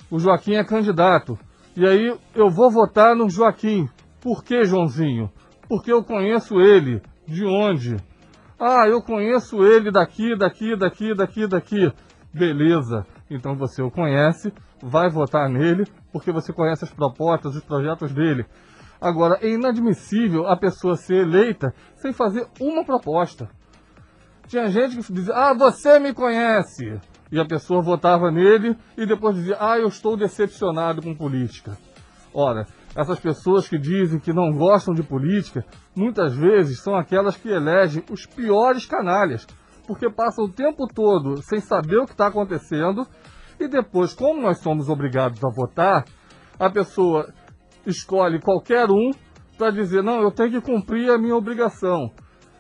O 0.10 0.20
Joaquim 0.20 0.54
é 0.54 0.64
candidato. 0.64 1.38
E 1.76 1.86
aí 1.86 2.16
eu 2.36 2.50
vou 2.50 2.72
votar 2.72 3.16
no 3.16 3.30
Joaquim. 3.30 3.90
Por 4.22 4.44
que, 4.44 4.64
Joãozinho? 4.64 5.30
Porque 5.68 5.92
eu 5.92 6.04
conheço 6.04 6.60
ele. 6.62 7.02
De 7.28 7.44
onde? 7.44 7.98
Ah, 8.68 8.88
eu 8.88 9.00
conheço 9.00 9.64
ele 9.64 9.92
daqui, 9.92 10.36
daqui, 10.36 10.76
daqui, 10.76 11.14
daqui, 11.14 11.46
daqui. 11.46 11.94
Beleza. 12.34 13.06
Então 13.30 13.56
você 13.56 13.84
o 13.84 13.92
conhece, 13.92 14.52
vai 14.82 15.08
votar 15.08 15.48
nele, 15.48 15.86
porque 16.12 16.32
você 16.32 16.52
conhece 16.52 16.84
as 16.84 16.92
propostas, 16.92 17.56
os 17.56 17.64
projetos 17.64 18.12
dele. 18.12 18.44
Agora, 19.00 19.38
é 19.40 19.50
inadmissível 19.50 20.48
a 20.48 20.58
pessoa 20.58 20.96
ser 20.96 21.28
eleita 21.28 21.76
sem 21.98 22.12
fazer 22.12 22.48
uma 22.60 22.84
proposta. 22.84 23.48
Tinha 24.48 24.68
gente 24.72 24.98
que 24.98 25.14
dizia, 25.14 25.36
ah, 25.36 25.54
você 25.54 26.00
me 26.00 26.12
conhece. 26.12 27.00
E 27.32 27.40
a 27.40 27.46
pessoa 27.46 27.84
votava 27.84 28.32
nele 28.32 28.76
e 28.98 29.06
depois 29.06 29.36
dizia, 29.36 29.58
ah, 29.60 29.78
eu 29.78 29.90
estou 29.90 30.18
decepcionado 30.18 31.04
com 31.04 31.14
política. 31.14 31.78
Ora, 32.34 32.66
essas 32.96 33.20
pessoas 33.20 33.68
que 33.68 33.78
dizem 33.78 34.20
que 34.20 34.32
não 34.32 34.52
gostam 34.52 34.94
de 34.94 35.04
política, 35.04 35.66
muitas 35.96 36.34
vezes 36.36 36.82
são 36.82 36.96
aquelas 36.96 37.36
que 37.36 37.50
elegem 37.50 38.04
os 38.10 38.26
piores 38.26 38.86
canalhas, 38.86 39.46
porque 39.86 40.10
passam 40.10 40.46
o 40.46 40.52
tempo 40.52 40.88
todo 40.88 41.42
sem 41.44 41.60
saber 41.60 41.98
o 41.98 42.06
que 42.06 42.14
está 42.14 42.28
acontecendo 42.28 43.06
e 43.60 43.68
depois, 43.68 44.14
como 44.14 44.42
nós 44.42 44.60
somos 44.60 44.90
obrigados 44.90 45.44
a 45.44 45.50
votar, 45.50 46.06
a 46.60 46.70
pessoa 46.70 47.28
escolhe 47.86 48.40
qualquer 48.40 48.90
um 48.90 49.12
para 49.58 49.72
dizer: 49.72 50.04
não, 50.04 50.22
eu 50.22 50.32
tenho 50.32 50.52
que 50.52 50.62
cumprir 50.62 51.10
a 51.10 51.18
minha 51.18 51.36
obrigação. 51.36 52.12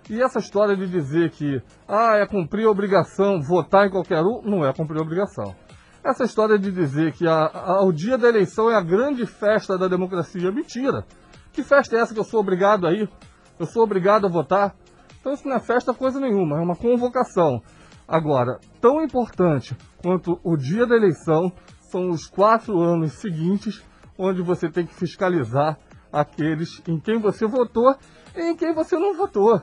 E 0.10 0.22
essa 0.22 0.40
história 0.40 0.76
de 0.76 0.88
dizer 0.88 1.32
que 1.32 1.62
ah, 1.88 2.16
é 2.18 2.28
cumprir 2.28 2.68
a 2.68 2.70
obrigação, 2.70 3.42
votar 3.42 3.88
em 3.88 3.90
qualquer 3.90 4.22
um, 4.22 4.42
não 4.44 4.66
é 4.66 4.72
cumprir 4.72 5.00
a 5.00 5.04
obrigação. 5.04 5.56
Essa 6.06 6.24
história 6.24 6.60
de 6.60 6.72
dizer 6.72 7.14
que 7.14 7.28
a, 7.28 7.50
a, 7.52 7.84
o 7.84 7.92
dia 7.92 8.16
da 8.16 8.30
eleição 8.30 8.70
é 8.70 8.76
a 8.76 8.82
grande 8.82 9.26
festa 9.26 9.76
da 9.76 9.88
democracia, 9.88 10.52
mentira. 10.52 11.04
Que 11.52 11.64
festa 11.64 11.96
é 11.96 12.00
essa 12.00 12.14
que 12.14 12.20
eu 12.20 12.24
sou 12.24 12.42
obrigado 12.42 12.86
a 12.86 12.94
ir? 12.94 13.10
Eu 13.58 13.66
sou 13.66 13.82
obrigado 13.82 14.28
a 14.28 14.30
votar? 14.30 14.76
Então 15.20 15.34
isso 15.34 15.48
não 15.48 15.56
é 15.56 15.60
festa 15.60 15.96
coisa 15.96 16.20
nenhuma, 16.20 16.60
é 16.60 16.62
uma 16.62 16.76
convocação. 16.76 17.60
Agora, 18.08 18.60
tão 18.80 19.02
importante 19.02 19.76
quanto 19.98 20.40
o 20.44 20.56
dia 20.56 20.86
da 20.86 20.96
eleição 20.96 21.52
são 21.90 22.12
os 22.12 22.28
quatro 22.28 22.80
anos 22.80 23.14
seguintes, 23.14 23.84
onde 24.16 24.44
você 24.44 24.70
tem 24.70 24.86
que 24.86 24.94
fiscalizar 24.94 25.76
aqueles 26.14 26.84
em 26.88 27.00
quem 27.00 27.18
você 27.18 27.48
votou 27.48 27.96
e 28.36 28.52
em 28.52 28.56
quem 28.56 28.76
você 28.76 28.96
não 28.96 29.18
votou. 29.18 29.60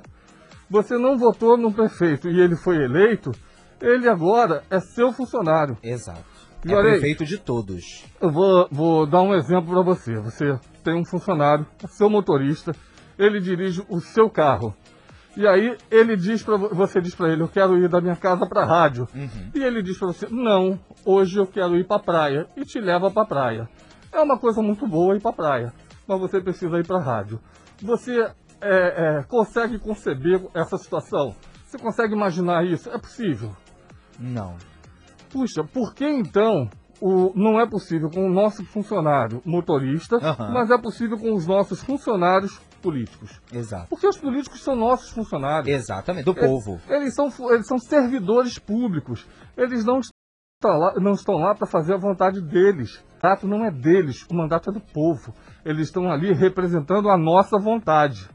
Você 0.68 0.98
não 0.98 1.16
votou 1.16 1.56
no 1.56 1.72
prefeito 1.72 2.28
e 2.28 2.40
ele 2.40 2.56
foi 2.56 2.82
eleito, 2.82 3.30
ele 3.80 4.08
agora 4.08 4.64
é 4.68 4.80
seu 4.80 5.12
funcionário. 5.12 5.78
Exato. 5.84 6.31
E 6.64 6.72
é 6.72 6.76
olha 6.76 6.90
prefeito 6.90 7.24
de 7.24 7.38
todos. 7.38 8.04
Eu 8.20 8.30
vou, 8.30 8.68
vou 8.70 9.06
dar 9.06 9.22
um 9.22 9.34
exemplo 9.34 9.72
para 9.72 9.82
você. 9.82 10.14
Você 10.20 10.58
tem 10.84 10.94
um 10.94 11.04
funcionário, 11.04 11.66
seu 11.88 12.08
motorista, 12.08 12.72
ele 13.18 13.40
dirige 13.40 13.84
o 13.88 14.00
seu 14.00 14.30
carro. 14.30 14.74
E 15.36 15.46
aí 15.46 15.76
ele 15.90 16.14
diz 16.14 16.42
para 16.42 16.56
você 16.56 17.00
diz 17.00 17.14
para 17.14 17.32
ele, 17.32 17.42
eu 17.42 17.48
quero 17.48 17.78
ir 17.78 17.88
da 17.88 18.00
minha 18.00 18.16
casa 18.16 18.46
para 18.46 18.62
a 18.62 18.66
rádio. 18.66 19.08
Uhum. 19.14 19.50
E 19.54 19.62
ele 19.62 19.82
diz 19.82 19.98
para 19.98 20.08
você, 20.08 20.26
não, 20.30 20.78
hoje 21.04 21.38
eu 21.38 21.46
quero 21.46 21.76
ir 21.76 21.86
para 21.86 21.96
a 21.96 22.00
praia 22.00 22.46
e 22.56 22.64
te 22.64 22.78
leva 22.78 23.10
para 23.10 23.22
a 23.22 23.26
praia. 23.26 23.68
É 24.12 24.20
uma 24.20 24.38
coisa 24.38 24.60
muito 24.60 24.86
boa 24.86 25.16
ir 25.16 25.20
para 25.20 25.30
a 25.30 25.34
praia, 25.34 25.72
mas 26.06 26.20
você 26.20 26.40
precisa 26.40 26.78
ir 26.78 26.86
para 26.86 26.98
a 26.98 27.02
rádio. 27.02 27.40
Você 27.80 28.20
é, 28.60 29.20
é, 29.20 29.22
consegue 29.26 29.78
conceber 29.78 30.40
essa 30.54 30.76
situação? 30.76 31.34
Você 31.64 31.78
consegue 31.78 32.12
imaginar 32.12 32.66
isso? 32.66 32.90
É 32.90 32.98
possível? 32.98 33.56
Não. 34.18 34.56
Puxa, 35.32 35.64
por 35.64 35.94
que 35.94 36.04
então 36.04 36.68
o, 37.00 37.32
não 37.34 37.58
é 37.58 37.66
possível 37.66 38.08
com 38.08 38.24
o 38.24 38.32
nosso 38.32 38.64
funcionário 38.64 39.42
motorista, 39.44 40.16
uhum. 40.16 40.52
mas 40.52 40.70
é 40.70 40.78
possível 40.78 41.18
com 41.18 41.32
os 41.34 41.46
nossos 41.46 41.82
funcionários 41.82 42.60
políticos. 42.80 43.40
Exato. 43.52 43.88
Porque 43.88 44.06
os 44.06 44.16
políticos 44.16 44.62
são 44.62 44.76
nossos 44.76 45.10
funcionários. 45.10 45.68
Exatamente, 45.68 46.24
do 46.24 46.34
povo. 46.34 46.80
Eles 46.88 47.14
são, 47.14 47.28
eles 47.50 47.66
são 47.66 47.78
servidores 47.78 48.58
públicos. 48.58 49.26
Eles 49.56 49.84
não 49.84 49.98
estão 49.98 50.78
lá, 50.78 50.94
não 51.00 51.12
estão 51.12 51.34
lá 51.36 51.54
para 51.56 51.66
fazer 51.66 51.94
a 51.94 51.98
vontade 51.98 52.40
deles. 52.40 52.98
O 52.98 53.26
mandato 53.26 53.48
não 53.48 53.64
é 53.64 53.70
deles, 53.70 54.24
o 54.30 54.34
mandato 54.34 54.70
é 54.70 54.72
do 54.72 54.80
povo. 54.80 55.34
Eles 55.64 55.88
estão 55.88 56.08
ali 56.08 56.32
representando 56.32 57.08
a 57.08 57.18
nossa 57.18 57.58
vontade. 57.58 58.28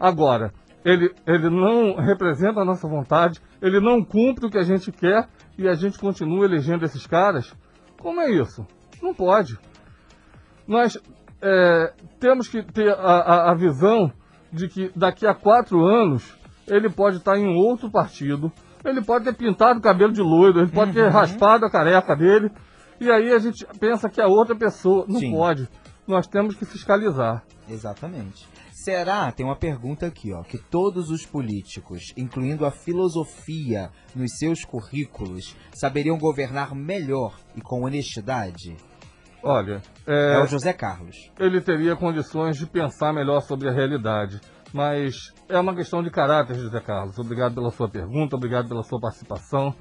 Agora, 0.00 0.52
ele, 0.84 1.12
ele 1.26 1.50
não 1.50 1.96
representa 1.96 2.60
a 2.60 2.64
nossa 2.64 2.88
vontade, 2.88 3.40
ele 3.60 3.80
não 3.80 4.04
cumpre 4.04 4.46
o 4.46 4.50
que 4.50 4.58
a 4.58 4.62
gente 4.62 4.90
quer 4.90 5.28
e 5.58 5.68
a 5.68 5.74
gente 5.74 5.98
continua 5.98 6.44
elegendo 6.44 6.84
esses 6.84 7.06
caras. 7.06 7.52
Como 8.00 8.20
é 8.20 8.30
isso? 8.30 8.64
Não 9.02 9.12
pode. 9.12 9.58
Nós 10.66 10.96
é, 11.42 11.92
temos 12.20 12.46
que 12.48 12.62
ter 12.62 12.90
a, 12.90 12.94
a, 12.94 13.50
a, 13.50 13.54
visão 13.54 14.12
de 14.52 14.68
que 14.68 14.90
daqui 14.94 15.26
a 15.26 15.34
quatro 15.34 15.84
anos 15.84 16.38
ele 16.66 16.88
pode 16.88 17.16
estar 17.16 17.36
em 17.36 17.46
outro 17.46 17.90
partido, 17.90 18.52
ele 18.84 19.02
pode 19.02 19.24
ter 19.24 19.34
pintado 19.34 19.78
o 19.78 19.82
cabelo 19.82 20.12
de 20.12 20.22
loiro, 20.22 20.60
ele 20.60 20.70
pode 20.70 20.90
uhum. 20.90 21.04
ter 21.04 21.10
raspado 21.10 21.64
a 21.64 21.70
careca 21.70 22.14
dele, 22.14 22.50
e 23.00 23.10
aí 23.10 23.32
a 23.32 23.38
gente 23.38 23.66
pensa 23.80 24.08
que 24.08 24.20
é 24.20 24.26
outra 24.26 24.54
pessoa. 24.54 25.04
Não 25.08 25.20
Sim. 25.20 25.32
pode. 25.32 25.68
Nós 26.06 26.26
temos 26.26 26.54
que 26.54 26.64
fiscalizar. 26.64 27.42
Exatamente. 27.68 28.48
Será, 28.84 29.32
tem 29.32 29.44
uma 29.44 29.56
pergunta 29.56 30.06
aqui, 30.06 30.32
ó, 30.32 30.44
que 30.44 30.56
todos 30.56 31.10
os 31.10 31.26
políticos, 31.26 32.12
incluindo 32.16 32.64
a 32.64 32.70
filosofia 32.70 33.90
nos 34.14 34.38
seus 34.38 34.64
currículos, 34.64 35.56
saberiam 35.74 36.16
governar 36.16 36.76
melhor 36.76 37.36
e 37.56 37.60
com 37.60 37.82
honestidade? 37.82 38.76
Olha, 39.42 39.82
é, 40.06 40.34
é 40.34 40.38
o 40.38 40.46
José 40.46 40.72
Carlos. 40.72 41.16
Ele 41.40 41.60
teria 41.60 41.96
condições 41.96 42.56
de 42.56 42.66
pensar 42.66 43.12
melhor 43.12 43.40
sobre 43.40 43.68
a 43.68 43.72
realidade. 43.72 44.40
Mas 44.72 45.32
é 45.48 45.58
uma 45.58 45.74
questão 45.74 46.00
de 46.00 46.10
caráter, 46.10 46.54
José 46.54 46.80
Carlos. 46.80 47.18
Obrigado 47.18 47.56
pela 47.56 47.72
sua 47.72 47.88
pergunta, 47.88 48.36
obrigado 48.36 48.68
pela 48.68 48.84
sua 48.84 49.00
participação. 49.00 49.74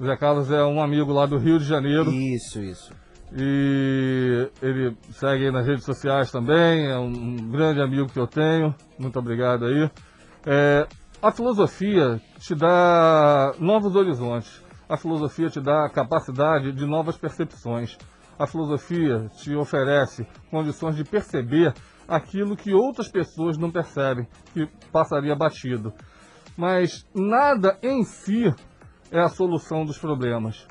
José 0.00 0.16
Carlos 0.16 0.50
é 0.50 0.64
um 0.64 0.82
amigo 0.82 1.12
lá 1.12 1.26
do 1.26 1.38
Rio 1.38 1.60
de 1.60 1.64
Janeiro. 1.64 2.10
Isso, 2.10 2.60
isso. 2.60 2.92
E 3.32 4.50
ele 4.60 4.96
segue 5.12 5.50
nas 5.50 5.66
redes 5.66 5.84
sociais 5.84 6.32
também, 6.32 6.90
é 6.90 6.98
um 6.98 7.36
grande 7.50 7.80
amigo 7.80 8.08
que 8.08 8.18
eu 8.18 8.26
tenho. 8.26 8.74
Muito 8.98 9.18
obrigado 9.18 9.66
aí. 9.66 9.90
É, 10.44 10.86
a 11.22 11.30
filosofia 11.30 12.20
te 12.38 12.54
dá 12.54 13.52
novos 13.58 13.94
horizontes. 13.94 14.64
A 14.88 14.96
filosofia 14.96 15.48
te 15.48 15.60
dá 15.60 15.86
a 15.86 15.90
capacidade 15.90 16.72
de 16.72 16.84
novas 16.86 17.16
percepções. 17.16 17.96
A 18.38 18.46
filosofia 18.46 19.28
te 19.36 19.54
oferece 19.54 20.26
condições 20.50 20.96
de 20.96 21.04
perceber 21.04 21.72
aquilo 22.08 22.56
que 22.56 22.74
outras 22.74 23.08
pessoas 23.08 23.56
não 23.56 23.70
percebem, 23.70 24.26
que 24.52 24.66
passaria 24.90 25.36
batido. 25.36 25.92
Mas 26.56 27.06
nada 27.14 27.78
em 27.82 28.02
si 28.02 28.52
é 29.12 29.20
a 29.20 29.28
solução 29.28 29.84
dos 29.84 29.98
problemas. 29.98 30.66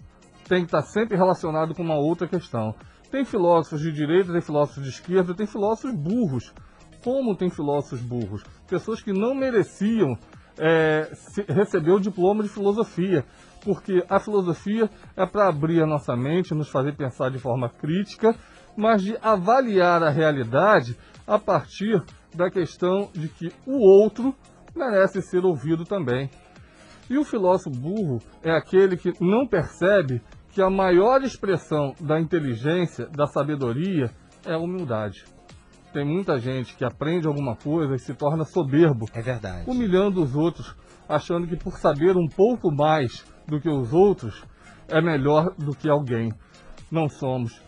Tem 0.50 0.62
que 0.62 0.66
estar 0.66 0.82
sempre 0.82 1.16
relacionado 1.16 1.76
com 1.76 1.84
uma 1.84 1.96
outra 1.96 2.28
questão. 2.28 2.74
Tem 3.12 3.24
filósofos 3.24 3.82
de 3.82 3.92
direita, 3.92 4.34
tem 4.34 4.42
filósofos 4.42 4.84
de 4.84 4.90
esquerda, 4.90 5.36
tem 5.36 5.46
filósofos 5.46 5.94
burros. 5.96 6.52
como 7.04 7.34
tem 7.34 7.50
filósofos 7.50 8.02
burros, 8.02 8.44
pessoas 8.68 9.02
que 9.02 9.14
não 9.14 9.34
mereciam 9.34 10.18
é, 10.58 11.10
receber 11.48 11.92
o 11.92 12.00
diploma 12.00 12.44
de 12.44 12.50
filosofia, 12.50 13.24
porque 13.64 14.04
a 14.10 14.20
filosofia 14.20 14.90
é 15.16 15.26
para 15.26 15.48
abrir 15.48 15.82
a 15.82 15.88
nossa 15.88 16.18
mente, 16.18 16.54
nos 16.54 16.68
fazer 16.68 16.98
pensar 16.98 17.30
de 17.32 17.40
forma 17.40 17.70
crítica, 17.70 18.36
mas 18.76 19.02
de 19.02 19.18
avaliar 19.22 20.04
a 20.04 20.10
realidade 20.10 20.98
a 21.26 21.40
partir 21.40 22.04
da 22.36 22.50
questão 22.52 23.10
de 23.14 23.30
que 23.30 23.50
o 23.66 23.80
outro 23.80 24.36
merece 24.76 25.22
ser 25.22 25.46
ouvido 25.46 25.86
também. 25.86 26.30
E 27.10 27.18
o 27.18 27.24
filósofo 27.24 27.72
burro 27.72 28.20
é 28.44 28.52
aquele 28.52 28.98
que 28.98 29.14
não 29.20 29.48
percebe 29.48 30.22
que 30.52 30.62
a 30.62 30.70
maior 30.70 31.22
expressão 31.22 31.94
da 32.00 32.20
inteligência, 32.20 33.08
da 33.08 33.28
sabedoria, 33.28 34.12
é 34.46 34.54
a 34.54 34.58
humildade. 34.58 35.26
Tem 35.94 36.06
muita 36.06 36.38
gente 36.38 36.76
que 36.76 36.86
aprende 36.86 37.28
alguma 37.28 37.56
coisa 37.56 37.96
e 37.96 38.00
se 38.00 38.14
torna 38.14 38.46
soberbo. 38.46 39.08
É 39.14 39.22
verdade. 39.22 39.70
Humilhando 39.70 40.22
os 40.22 40.36
outros, 40.36 40.76
achando 41.08 41.48
que 41.48 41.56
por 41.56 41.78
saber 41.78 42.16
um 42.16 42.28
pouco 42.28 42.72
mais 42.72 43.26
do 43.48 43.60
que 43.60 43.70
os 43.70 43.92
outros 43.92 44.44
é 44.88 45.02
melhor 45.02 45.54
do 45.58 45.76
que 45.76 45.90
alguém. 45.90 46.32
Não 46.92 47.10
somos. 47.10 47.60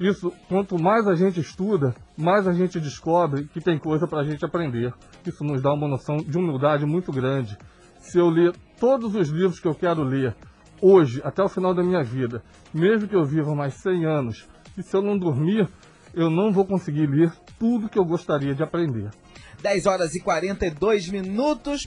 Isso, 0.00 0.32
quanto 0.48 0.80
mais 0.80 1.08
a 1.08 1.14
gente 1.14 1.40
estuda, 1.40 1.94
mais 2.16 2.46
a 2.46 2.52
gente 2.52 2.78
descobre 2.78 3.44
que 3.44 3.60
tem 3.60 3.78
coisa 3.78 4.06
para 4.06 4.20
a 4.20 4.24
gente 4.24 4.44
aprender. 4.44 4.92
Isso 5.26 5.42
nos 5.42 5.60
dá 5.60 5.72
uma 5.72 5.88
noção 5.88 6.18
de 6.18 6.38
humildade 6.38 6.86
muito 6.86 7.10
grande. 7.10 7.56
Se 7.98 8.18
eu 8.18 8.28
ler 8.28 8.52
todos 8.78 9.14
os 9.16 9.28
livros 9.28 9.58
que 9.58 9.66
eu 9.66 9.74
quero 9.74 10.02
ler 10.02 10.36
hoje, 10.80 11.20
até 11.24 11.42
o 11.42 11.48
final 11.48 11.74
da 11.74 11.82
minha 11.82 12.02
vida, 12.02 12.42
mesmo 12.72 13.08
que 13.08 13.16
eu 13.16 13.24
viva 13.24 13.54
mais 13.54 13.74
100 13.74 14.04
anos, 14.04 14.48
e 14.76 14.82
se 14.82 14.94
eu 14.96 15.02
não 15.02 15.18
dormir, 15.18 15.68
eu 16.14 16.30
não 16.30 16.52
vou 16.52 16.64
conseguir 16.64 17.06
ler 17.06 17.32
tudo 17.58 17.88
que 17.88 17.98
eu 17.98 18.04
gostaria 18.04 18.54
de 18.54 18.62
aprender. 18.62 19.10
10 19.62 19.86
horas 19.86 20.14
e 20.14 20.20
42 20.20 21.08
minutos. 21.08 21.82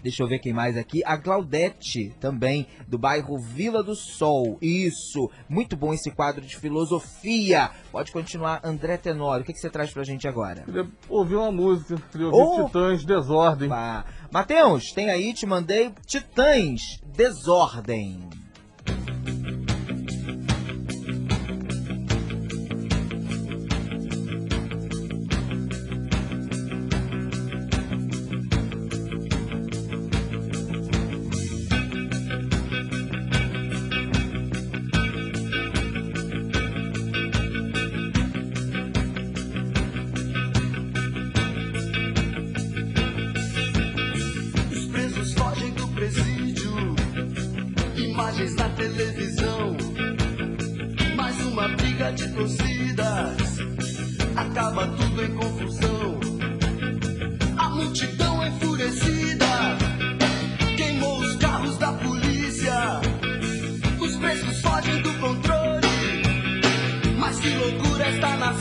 Deixa 0.03 0.21
eu 0.21 0.27
ver 0.27 0.39
quem 0.39 0.51
mais 0.51 0.75
aqui. 0.75 1.01
A 1.05 1.17
Claudete, 1.17 2.13
também, 2.19 2.67
do 2.87 2.97
bairro 2.97 3.37
Vila 3.39 3.81
do 3.81 3.95
Sol. 3.95 4.57
Isso. 4.61 5.31
Muito 5.47 5.77
bom 5.77 5.93
esse 5.93 6.11
quadro 6.11 6.41
de 6.41 6.57
filosofia. 6.57 7.71
Pode 7.89 8.11
continuar, 8.11 8.59
André 8.65 8.97
Tenório. 8.97 9.43
O 9.43 9.45
que, 9.45 9.53
que 9.53 9.59
você 9.59 9.69
traz 9.69 9.91
pra 9.91 10.03
gente 10.03 10.27
agora? 10.27 10.63
Queria 10.63 10.85
ouvir 11.07 11.35
uma 11.35 11.51
música. 11.53 11.95
Queria 12.11 12.27
ouvir 12.27 12.61
oh! 12.61 12.65
Titãs 12.65 13.05
Desordem. 13.05 13.69
Matheus, 14.29 14.91
tem 14.91 15.09
aí, 15.09 15.33
te 15.33 15.45
mandei 15.45 15.93
Titãs 16.05 16.99
Desordem. 17.15 18.42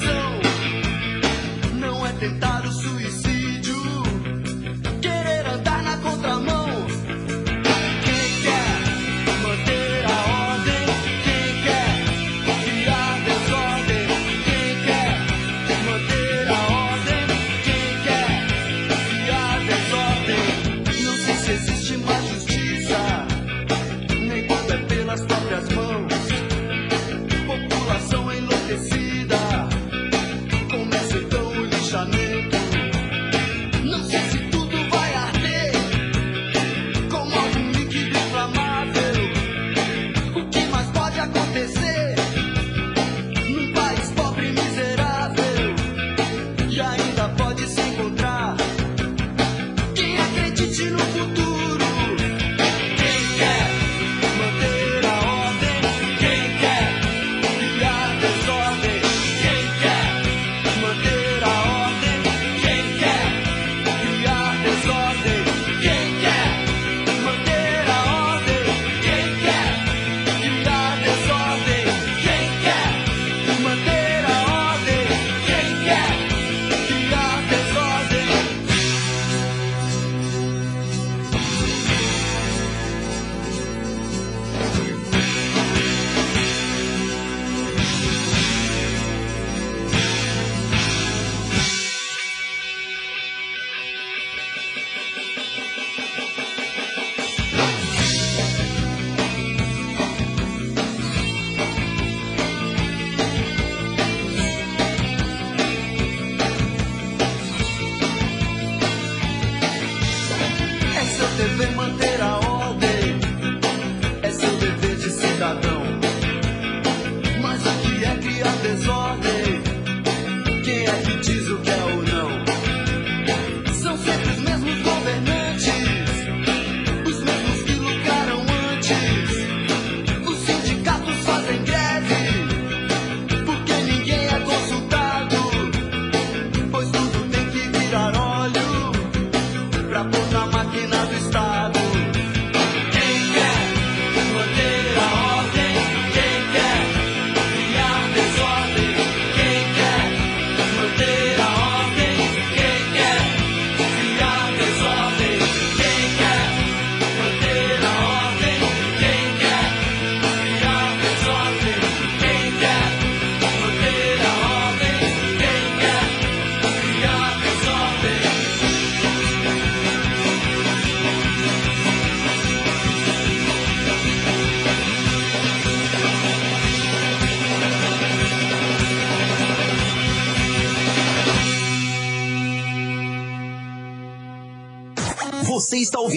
so 0.04 0.41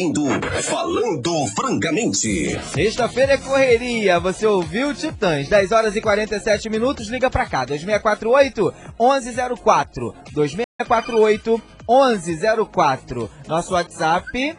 ouvindo 0.06 0.30
Falando 0.64 1.48
Francamente. 1.56 2.60
Sexta-feira 2.74 3.34
é 3.34 3.38
correria. 3.38 4.20
Você 4.20 4.46
ouviu 4.46 4.94
Titãs? 4.94 5.50
10 5.50 5.72
horas 5.72 5.96
e 5.96 6.02
47 6.02 6.70
minutos. 6.70 7.08
Liga 7.08 7.28
pra 7.30 7.48
cá. 7.48 7.64
2648 7.66 8.74
1104. 9.00 10.14
2648 10.34 11.62
1104. 11.90 13.30
Nosso 13.48 13.74
WhatsApp. 13.74 14.56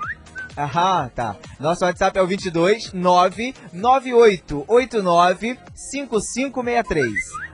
Aham, 0.58 1.10
tá. 1.14 1.36
Nosso 1.60 1.84
WhatsApp 1.84 2.18
é 2.18 2.22
o 2.22 2.26
22 2.26 2.92
99889 2.92 5.58
5563. 5.74 7.12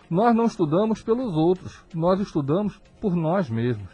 Nós 0.10 0.34
não 0.34 0.46
estudamos 0.46 1.04
pelos 1.04 1.36
outros, 1.36 1.86
nós 1.94 2.22
estudamos 2.22 2.80
por 3.02 3.18
nós 3.18 3.50
mesmos. 3.50 3.90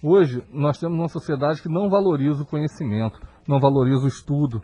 Hoje, 0.00 0.40
nós 0.52 0.78
temos 0.78 0.96
uma 0.96 1.08
sociedade 1.08 1.60
que 1.60 1.68
não 1.68 1.90
valoriza 1.90 2.44
o 2.44 2.46
conhecimento, 2.46 3.18
não 3.48 3.58
valoriza 3.58 4.04
o 4.04 4.08
estudo. 4.08 4.62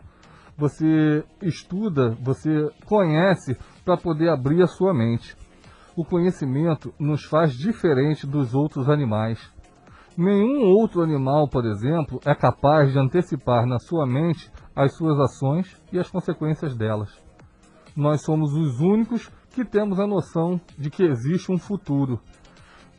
Você 0.57 1.25
estuda, 1.41 2.11
você 2.21 2.69
conhece 2.85 3.57
para 3.83 3.97
poder 3.97 4.29
abrir 4.29 4.63
a 4.63 4.67
sua 4.67 4.93
mente. 4.93 5.35
O 5.97 6.05
conhecimento 6.05 6.93
nos 6.97 7.25
faz 7.25 7.51
diferente 7.51 8.25
dos 8.25 8.55
outros 8.55 8.87
animais. 8.87 9.51
Nenhum 10.17 10.65
outro 10.65 11.01
animal, 11.01 11.47
por 11.47 11.65
exemplo, 11.65 12.19
é 12.25 12.35
capaz 12.35 12.91
de 12.91 12.99
antecipar 12.99 13.65
na 13.65 13.79
sua 13.79 14.05
mente 14.05 14.51
as 14.75 14.93
suas 14.93 15.17
ações 15.19 15.81
e 15.91 15.97
as 15.97 16.09
consequências 16.09 16.75
delas. 16.75 17.09
Nós 17.95 18.21
somos 18.21 18.53
os 18.53 18.79
únicos 18.79 19.31
que 19.51 19.63
temos 19.63 19.99
a 19.99 20.07
noção 20.07 20.59
de 20.77 20.89
que 20.89 21.03
existe 21.03 21.51
um 21.51 21.57
futuro. 21.57 22.19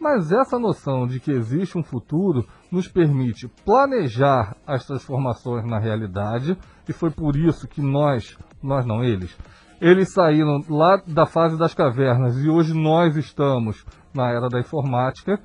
Mas 0.01 0.33
essa 0.33 0.59
noção 0.59 1.07
de 1.07 1.20
que 1.20 1.31
existe 1.31 1.79
um 1.79 1.83
futuro 1.83 2.46
nos 2.70 2.88
permite 2.88 3.46
planejar 3.64 4.57
as 4.66 4.85
transformações 4.85 5.64
na 5.64 5.79
realidade, 5.79 6.59
e 6.88 6.92
foi 6.92 7.11
por 7.11 7.37
isso 7.37 7.68
que 7.68 7.81
nós, 7.81 8.37
nós 8.62 8.85
não 8.85 9.05
eles, 9.05 9.37
eles 9.81 10.12
saíram 10.12 10.61
lá 10.68 11.01
da 11.07 11.27
fase 11.27 11.59
das 11.59 11.75
cavernas 11.75 12.37
e 12.38 12.48
hoje 12.48 12.72
nós 12.75 13.16
estamos 13.16 13.85
na 14.14 14.31
era 14.31 14.48
da 14.48 14.61
informática, 14.61 15.40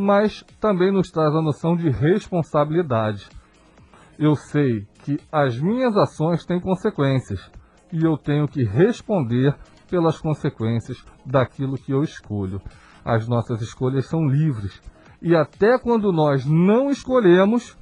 mas 0.00 0.42
também 0.58 0.90
nos 0.90 1.10
traz 1.10 1.34
a 1.34 1.42
noção 1.42 1.76
de 1.76 1.90
responsabilidade. 1.90 3.28
Eu 4.18 4.34
sei 4.34 4.86
que 5.04 5.18
as 5.30 5.60
minhas 5.60 5.94
ações 5.94 6.44
têm 6.46 6.58
consequências 6.58 7.50
e 7.92 8.02
eu 8.02 8.16
tenho 8.16 8.48
que 8.48 8.64
responder 8.64 9.54
pelas 9.90 10.18
consequências 10.18 11.04
daquilo 11.26 11.76
que 11.76 11.92
eu 11.92 12.02
escolho. 12.02 12.62
As 13.04 13.28
nossas 13.28 13.60
escolhas 13.60 14.06
são 14.06 14.26
livres 14.26 14.80
e 15.20 15.36
até 15.36 15.78
quando 15.78 16.10
nós 16.10 16.46
não 16.46 16.88
escolhemos, 16.88 17.76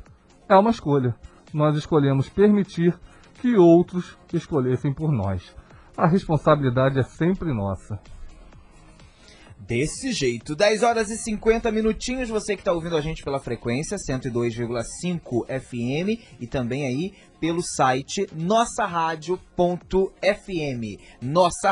é 0.48 0.56
uma 0.56 0.70
escolha. 0.70 1.14
Nós 1.54 1.76
escolhemos 1.76 2.28
permitir 2.28 2.98
que 3.40 3.56
outros 3.56 4.18
escolhessem 4.32 4.92
por 4.92 5.12
nós. 5.12 5.54
A 5.96 6.06
responsabilidade 6.06 6.98
é 6.98 7.02
sempre 7.04 7.54
nossa. 7.54 8.00
Desse 9.68 10.12
jeito, 10.12 10.56
10 10.56 10.82
horas 10.82 11.10
e 11.10 11.18
50 11.18 11.70
minutinhos, 11.70 12.30
você 12.30 12.56
que 12.56 12.62
está 12.62 12.72
ouvindo 12.72 12.96
a 12.96 13.02
gente 13.02 13.22
pela 13.22 13.38
frequência 13.38 13.98
102,5 13.98 15.44
FM 15.44 16.18
e 16.40 16.46
também 16.46 16.86
aí 16.86 17.12
pelo 17.38 17.62
site 17.62 18.26
nossaradio.fm. 18.34 19.38
Nossa 21.20 21.70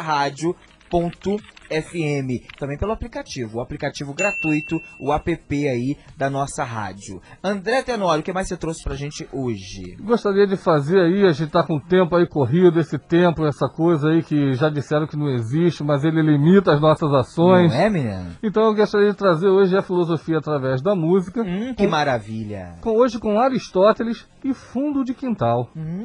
Rádio.fm. 0.96 2.46
Também 2.58 2.78
pelo 2.78 2.92
aplicativo, 2.92 3.58
o 3.58 3.60
aplicativo 3.60 4.14
gratuito, 4.14 4.80
o 5.00 5.12
app 5.12 5.34
aí 5.68 5.96
da 6.16 6.30
nossa 6.30 6.64
rádio. 6.64 7.20
André 7.42 7.82
Tenório, 7.82 8.20
o 8.20 8.24
que 8.24 8.32
mais 8.32 8.48
você 8.48 8.56
trouxe 8.56 8.82
pra 8.82 8.94
gente 8.94 9.28
hoje? 9.32 9.96
Gostaria 10.00 10.46
de 10.46 10.56
fazer 10.56 11.00
aí, 11.00 11.24
a 11.26 11.32
gente 11.32 11.48
está 11.48 11.62
com 11.62 11.76
o 11.76 11.80
tempo 11.80 12.14
aí 12.16 12.26
corrido, 12.26 12.80
esse 12.80 12.98
tempo, 12.98 13.44
essa 13.46 13.68
coisa 13.68 14.08
aí 14.10 14.22
que 14.22 14.54
já 14.54 14.68
disseram 14.70 15.06
que 15.06 15.16
não 15.16 15.28
existe, 15.28 15.82
mas 15.82 16.04
ele 16.04 16.22
limita 16.22 16.72
as 16.72 16.80
nossas 16.80 17.12
ações. 17.12 17.72
Não 17.72 17.78
é, 17.80 17.90
menina? 17.90 18.36
Então 18.42 18.64
eu 18.64 18.74
gostaria 18.74 19.10
de 19.10 19.16
trazer 19.16 19.48
hoje 19.48 19.76
a 19.76 19.82
filosofia 19.82 20.38
através 20.38 20.80
da 20.82 20.94
música, 20.94 21.42
Hum, 21.42 21.74
que 21.74 21.86
maravilha. 21.86 22.76
com, 22.80 22.90
hoje 22.96 23.18
com 23.18 23.38
Aristóteles 23.40 24.26
e 24.44 24.54
fundo 24.54 25.04
de 25.04 25.14
quintal. 25.14 25.68
Hum, 25.76 26.04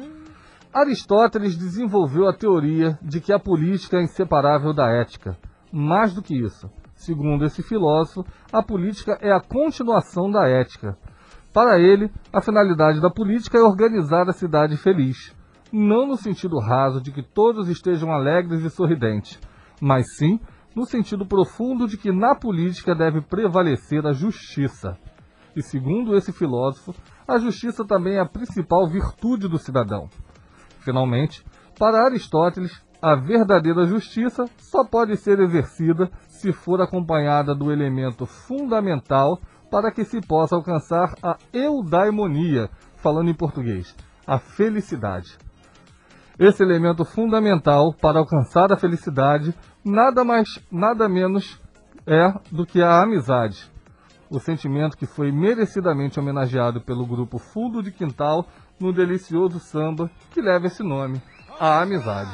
Aristóteles 0.72 1.54
desenvolveu 1.54 2.26
a 2.26 2.32
teoria 2.32 2.98
de 3.02 3.20
que 3.20 3.30
a 3.30 3.38
política 3.38 3.98
é 3.98 4.02
inseparável 4.02 4.72
da 4.72 4.88
ética. 4.88 5.36
Mais 5.70 6.14
do 6.14 6.22
que 6.22 6.34
isso, 6.34 6.70
segundo 6.94 7.44
esse 7.44 7.62
filósofo, 7.62 8.24
a 8.50 8.62
política 8.62 9.18
é 9.20 9.30
a 9.30 9.40
continuação 9.40 10.30
da 10.30 10.48
ética. 10.48 10.96
Para 11.52 11.78
ele, 11.78 12.10
a 12.32 12.40
finalidade 12.40 13.02
da 13.02 13.10
política 13.10 13.58
é 13.58 13.60
organizar 13.60 14.26
a 14.30 14.32
cidade 14.32 14.78
feliz, 14.78 15.36
não 15.70 16.06
no 16.06 16.16
sentido 16.16 16.58
raso 16.58 17.02
de 17.02 17.12
que 17.12 17.22
todos 17.22 17.68
estejam 17.68 18.10
alegres 18.10 18.64
e 18.64 18.70
sorridentes, 18.70 19.38
mas 19.78 20.16
sim 20.16 20.40
no 20.74 20.86
sentido 20.86 21.26
profundo 21.26 21.86
de 21.86 21.98
que 21.98 22.10
na 22.10 22.34
política 22.34 22.94
deve 22.94 23.20
prevalecer 23.20 24.06
a 24.06 24.12
justiça. 24.12 24.96
E 25.54 25.62
segundo 25.62 26.16
esse 26.16 26.32
filósofo, 26.32 26.94
a 27.28 27.36
justiça 27.36 27.84
também 27.84 28.14
é 28.14 28.20
a 28.20 28.26
principal 28.26 28.88
virtude 28.88 29.48
do 29.48 29.58
cidadão. 29.58 30.08
Finalmente, 30.82 31.44
para 31.78 32.04
Aristóteles, 32.04 32.82
a 33.00 33.14
verdadeira 33.14 33.86
justiça 33.86 34.44
só 34.58 34.84
pode 34.84 35.16
ser 35.16 35.40
exercida 35.40 36.10
se 36.28 36.52
for 36.52 36.80
acompanhada 36.80 37.54
do 37.54 37.72
elemento 37.72 38.26
fundamental 38.26 39.40
para 39.70 39.90
que 39.90 40.04
se 40.04 40.20
possa 40.20 40.54
alcançar 40.54 41.14
a 41.22 41.36
eudaimonia, 41.52 42.68
falando 42.96 43.30
em 43.30 43.34
português, 43.34 43.96
a 44.26 44.38
felicidade. 44.38 45.38
Esse 46.38 46.62
elemento 46.62 47.04
fundamental 47.04 47.92
para 47.94 48.18
alcançar 48.18 48.72
a 48.72 48.76
felicidade 48.76 49.54
nada 49.84 50.24
mais, 50.24 50.58
nada 50.70 51.08
menos 51.08 51.60
é 52.06 52.32
do 52.50 52.66
que 52.66 52.82
a 52.82 53.02
amizade. 53.02 53.70
O 54.30 54.40
sentimento 54.40 54.96
que 54.96 55.06
foi 55.06 55.30
merecidamente 55.30 56.18
homenageado 56.18 56.80
pelo 56.80 57.06
grupo 57.06 57.38
Fundo 57.38 57.82
de 57.82 57.92
Quintal 57.92 58.46
no 58.82 58.92
delicioso 58.92 59.60
samba 59.60 60.10
que 60.32 60.42
leva 60.42 60.66
esse 60.66 60.82
nome, 60.82 61.22
a 61.58 61.80
amizade. 61.82 62.32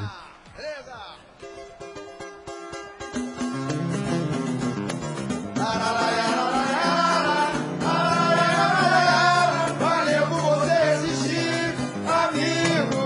Valeu 9.79 10.27
por 10.29 10.41
você 10.41 10.79
existir, 10.95 11.75
amigo. 12.25 12.97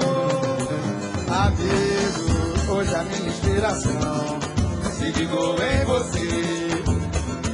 Amigo, 1.29 2.73
hoje 2.73 2.95
a 2.95 3.03
minha 3.03 3.27
inspiração 3.29 4.39
se 4.93 5.11
ligou 5.19 5.57
em 5.61 5.85
você. 5.85 6.29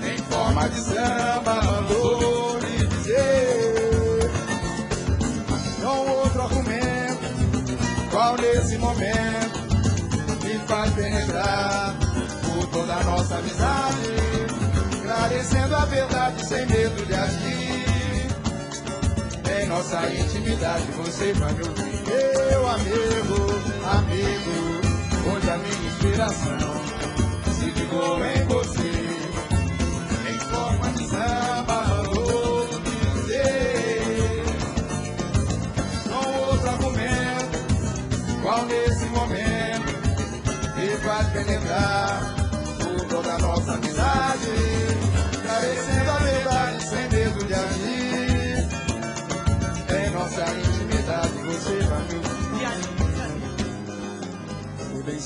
Em 0.07 0.19
forma 0.31 0.69
de 0.69 0.81
samba, 0.81 1.68
amizade. 13.39 13.99
Esclarecendo 14.93 15.77
a 15.77 15.85
verdade 15.87 16.47
sem 16.47 16.67
medo 16.67 17.07
de 17.07 17.15
agir. 17.15 18.29
Em 19.63 19.67
nossa 19.67 20.07
intimidade 20.13 20.85
você 20.97 21.33
vai 21.35 21.53
me 21.55 21.63
ouvir. 21.69 21.89
Meu 22.51 22.69
amigo, 22.69 23.47
amigo, 23.97 25.35
hoje 25.35 25.51
a 25.51 25.59
minha 25.59 25.89
inspiração 25.89 26.59
se 27.55 27.65
ligou 27.71 28.25
em 28.25 28.45
você. 28.45 29.08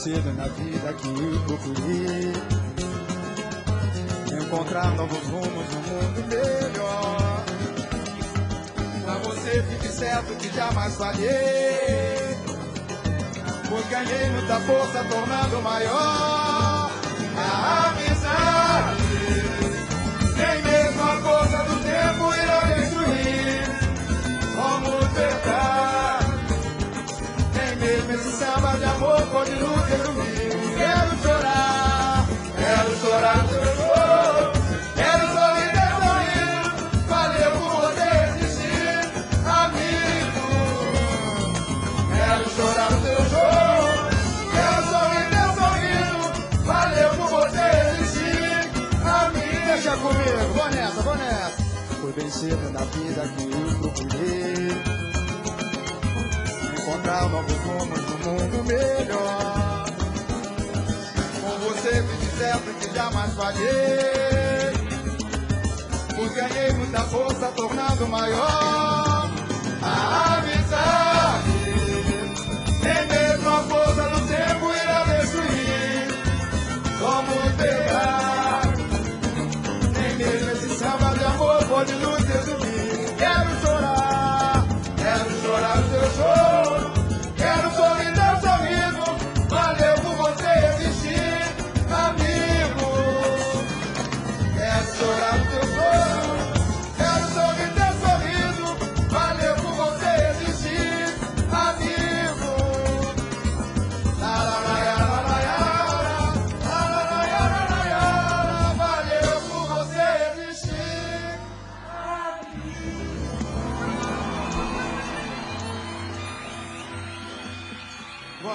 Cedo 0.03 0.33
na 0.33 0.49
vida 0.49 0.93
que 0.95 1.07
eu 1.07 1.41
procurei 1.47 2.33
Encontrar 4.43 4.97
novos 4.97 5.25
rumos 5.29 5.67
no 5.69 5.81
mundo 5.81 6.27
melhor. 6.29 7.45
Pra 9.05 9.15
você 9.19 9.63
fique 9.63 9.89
certo 9.89 10.35
que 10.39 10.53
jamais 10.53 10.97
falhei 10.97 12.37
Pois 13.69 13.87
ganhei 13.89 14.31
muita 14.31 14.59
força 14.61 15.05
tornando 15.05 15.63
maior 15.63 16.91
A 17.37 17.91
amizade 17.91 18.62
amor 29.63 30.12
muita 66.71 67.01
força 67.01 67.47
tornando 67.57 68.07
maior 68.09 69.31
a 69.83 70.39
amizade. 70.39 71.02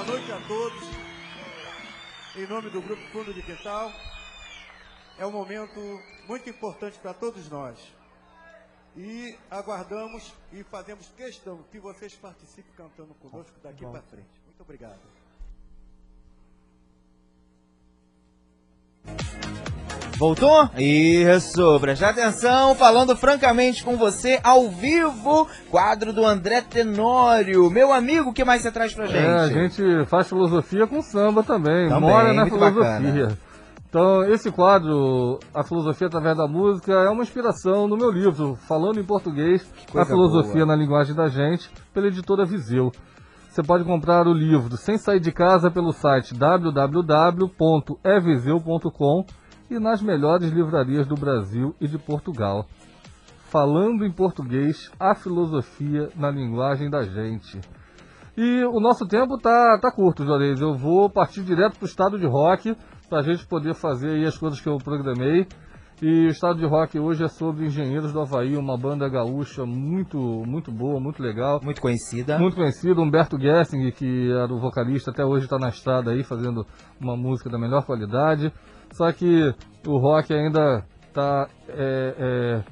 Noite 0.08 0.32
a 0.32 0.40
todos. 0.48 0.84
Em 2.34 2.48
nome 2.48 2.70
do 2.70 2.82
Grupo 2.82 3.02
Fundo 3.12 3.34
de 3.34 3.42
Quintal, 3.42 3.92
é 5.18 5.26
um 5.26 5.32
momento 5.32 5.82
muito 6.26 6.50
importante 6.50 6.98
para 6.98 7.14
todos 7.14 7.50
nós. 7.50 7.78
E 8.96 9.38
aguardamos 9.52 10.34
e 10.54 10.64
fazemos 10.64 11.10
questão 11.10 11.62
que 11.72 11.80
vocês 11.80 12.16
participem 12.16 12.72
cantando 12.78 13.14
conosco 13.16 13.54
daqui 13.62 13.86
para 13.86 14.02
frente. 14.02 14.30
Muito 14.46 14.62
obrigado. 14.62 15.02
Voltou? 20.18 20.70
Isso, 20.78 21.80
preste 21.80 22.04
atenção, 22.04 22.74
falando 22.76 23.16
francamente 23.16 23.84
com 23.84 23.96
você, 23.98 24.40
ao 24.44 24.68
vivo, 24.70 25.48
quadro 25.70 26.12
do 26.12 26.26
André 26.26 26.62
Tenório. 26.62 27.70
Meu 27.70 27.94
amigo, 27.94 28.32
o 28.32 28.34
que 28.34 28.44
mais 28.44 28.62
você 28.64 28.72
traz 28.72 28.94
pra 28.94 29.06
gente? 29.06 29.18
É, 29.18 29.28
a 29.30 29.48
gente 29.48 30.06
faz 30.06 30.28
filosofia 30.28 30.88
com 30.88 31.02
samba 31.02 31.44
também, 31.44 31.88
Também, 31.90 32.10
mora 32.10 32.34
na 32.34 32.46
filosofia. 32.46 32.84
bacana. 32.84 33.38
Então, 33.90 34.22
esse 34.26 34.52
quadro, 34.52 35.40
A 35.54 35.64
Filosofia 35.64 36.08
através 36.08 36.36
da 36.36 36.46
Música, 36.46 36.92
é 36.92 37.10
uma 37.10 37.24
inspiração 37.24 37.88
no 37.88 37.96
meu 37.96 38.12
livro, 38.12 38.58
Falando 38.68 39.00
em 39.00 39.04
Português, 39.04 39.66
A 39.96 40.04
Filosofia 40.06 40.66
boa. 40.66 40.68
na 40.68 40.76
Linguagem 40.76 41.16
da 41.16 41.30
Gente, 41.30 41.70
pela 41.94 42.08
editora 42.08 42.44
Viseu. 42.46 42.92
Você 43.50 43.64
pode 43.64 43.86
comprar 43.86 44.28
o 44.28 44.34
livro 44.34 44.76
sem 44.76 44.98
sair 44.98 45.22
de 45.22 45.32
casa 45.32 45.72
pelo 45.72 45.94
site 45.94 46.34
www.eviseu.com 46.36 49.26
e 49.70 49.80
nas 49.80 50.02
melhores 50.02 50.50
livrarias 50.52 51.08
do 51.08 51.16
Brasil 51.16 51.76
e 51.80 51.88
de 51.88 51.98
Portugal. 51.98 52.66
Falando 53.50 54.06
em 54.06 54.12
português, 54.12 54.92
a 55.00 55.16
filosofia 55.16 56.10
na 56.16 56.30
linguagem 56.30 56.90
da 56.90 57.04
gente. 57.04 57.60
E 58.36 58.64
o 58.66 58.80
nosso 58.80 59.08
tempo 59.08 59.38
tá, 59.38 59.80
tá 59.82 59.92
curto, 59.92 60.26
Juarez. 60.26 60.62
Eu 60.62 60.76
vou 60.76 61.10
partir 61.10 61.42
direto 61.44 61.78
pro 61.78 61.88
estado 61.88 62.20
de 62.20 62.28
rock 62.28 62.76
para 63.10 63.20
a 63.20 63.24
gente 63.24 63.48
poder 63.48 63.74
fazer 63.74 64.12
aí 64.12 64.26
as 64.26 64.38
coisas 64.38 64.60
que 64.60 64.70
eu 64.70 64.78
programei. 64.78 65.48
E 66.00 66.28
o 66.28 66.30
estado 66.30 66.60
de 66.60 66.66
rock 66.68 67.00
hoje 67.00 67.24
é 67.24 67.28
sobre 67.28 67.66
Engenheiros 67.66 68.14
do 68.14 68.22
Havaí, 68.22 68.56
uma 68.56 68.78
banda 68.78 69.10
gaúcha 69.10 69.66
muito, 69.66 70.20
muito 70.46 70.72
boa, 70.72 71.00
muito 71.00 71.24
legal. 71.24 71.60
Muito 71.64 71.82
conhecida. 71.82 72.38
Muito 72.38 72.56
conhecido, 72.56 73.02
Humberto 73.02 73.40
Gessing, 73.40 73.90
que 73.90 74.32
era 74.32 74.54
o 74.54 74.60
vocalista, 74.60 75.10
até 75.10 75.26
hoje 75.26 75.46
está 75.46 75.58
na 75.58 75.70
estrada 75.70 76.12
aí 76.12 76.24
fazendo 76.24 76.64
uma 77.02 77.18
música 77.18 77.50
da 77.50 77.58
melhor 77.58 77.84
qualidade. 77.84 78.54
Só 78.92 79.12
que 79.12 79.54
o 79.86 79.98
rock 79.98 80.34
ainda 80.34 80.86
está 81.08 81.48
é, 81.70 82.16
é, 82.18 82.64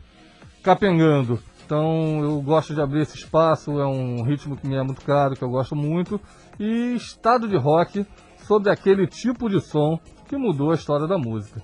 capengando. 0.63 1.39
Então 1.65 2.23
eu 2.23 2.41
gosto 2.41 2.75
de 2.75 2.81
abrir 2.81 3.01
esse 3.01 3.17
espaço, 3.17 3.79
é 3.79 3.87
um 3.87 4.23
ritmo 4.23 4.55
que 4.55 4.67
me 4.67 4.75
é 4.75 4.83
muito 4.83 5.03
caro, 5.03 5.35
que 5.35 5.43
eu 5.43 5.49
gosto 5.49 5.75
muito. 5.75 6.19
E 6.59 6.95
estado 6.95 7.47
de 7.47 7.57
rock 7.57 8.05
sobre 8.37 8.69
aquele 8.71 9.07
tipo 9.07 9.49
de 9.49 9.59
som 9.59 9.99
que 10.27 10.37
mudou 10.37 10.71
a 10.71 10.75
história 10.75 11.07
da 11.07 11.17
música. 11.17 11.61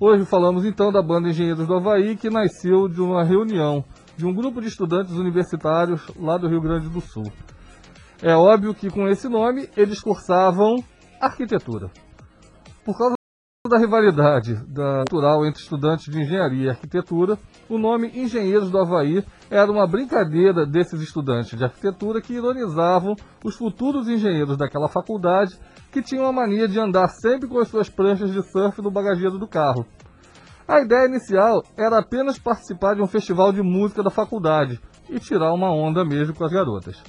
Hoje 0.00 0.24
falamos 0.24 0.64
então 0.64 0.90
da 0.90 1.02
banda 1.02 1.28
Engenheiros 1.28 1.66
do 1.66 1.74
Havaí, 1.74 2.16
que 2.16 2.28
nasceu 2.28 2.88
de 2.88 3.00
uma 3.00 3.22
reunião 3.22 3.84
de 4.16 4.26
um 4.26 4.34
grupo 4.34 4.60
de 4.60 4.68
estudantes 4.68 5.12
universitários 5.12 6.02
lá 6.16 6.36
do 6.36 6.48
Rio 6.48 6.60
Grande 6.60 6.88
do 6.88 7.00
Sul. 7.00 7.30
É 8.22 8.34
óbvio 8.34 8.74
que 8.74 8.90
com 8.90 9.08
esse 9.08 9.28
nome 9.28 9.68
eles 9.76 10.00
cursavam 10.00 10.76
arquitetura. 11.20 11.90
Por 12.84 12.96
causa 12.96 13.14
da 13.66 13.78
rivalidade 13.78 14.56
da 14.66 15.04
entre 15.46 15.62
estudantes 15.62 16.12
de 16.12 16.20
engenharia 16.20 16.66
e 16.66 16.68
arquitetura, 16.68 17.38
o 17.66 17.78
nome 17.78 18.08
Engenheiros 18.08 18.70
do 18.70 18.78
Havaí 18.78 19.24
era 19.50 19.72
uma 19.72 19.86
brincadeira 19.86 20.66
desses 20.66 21.00
estudantes 21.00 21.56
de 21.56 21.64
arquitetura 21.64 22.20
que 22.20 22.34
ironizavam 22.34 23.16
os 23.42 23.56
futuros 23.56 24.06
engenheiros 24.06 24.58
daquela 24.58 24.86
faculdade 24.86 25.58
que 25.90 26.02
tinham 26.02 26.26
a 26.26 26.32
mania 26.32 26.68
de 26.68 26.78
andar 26.78 27.08
sempre 27.08 27.48
com 27.48 27.58
as 27.58 27.68
suas 27.68 27.88
pranchas 27.88 28.30
de 28.30 28.42
surf 28.42 28.82
no 28.82 28.90
bagageiro 28.90 29.38
do 29.38 29.48
carro. 29.48 29.86
A 30.68 30.82
ideia 30.82 31.06
inicial 31.06 31.62
era 31.74 32.00
apenas 32.00 32.38
participar 32.38 32.94
de 32.94 33.00
um 33.00 33.06
festival 33.06 33.50
de 33.50 33.62
música 33.62 34.02
da 34.02 34.10
faculdade 34.10 34.78
e 35.08 35.18
tirar 35.18 35.54
uma 35.54 35.72
onda 35.72 36.04
mesmo 36.04 36.34
com 36.34 36.44
as 36.44 36.52
garotas. 36.52 37.02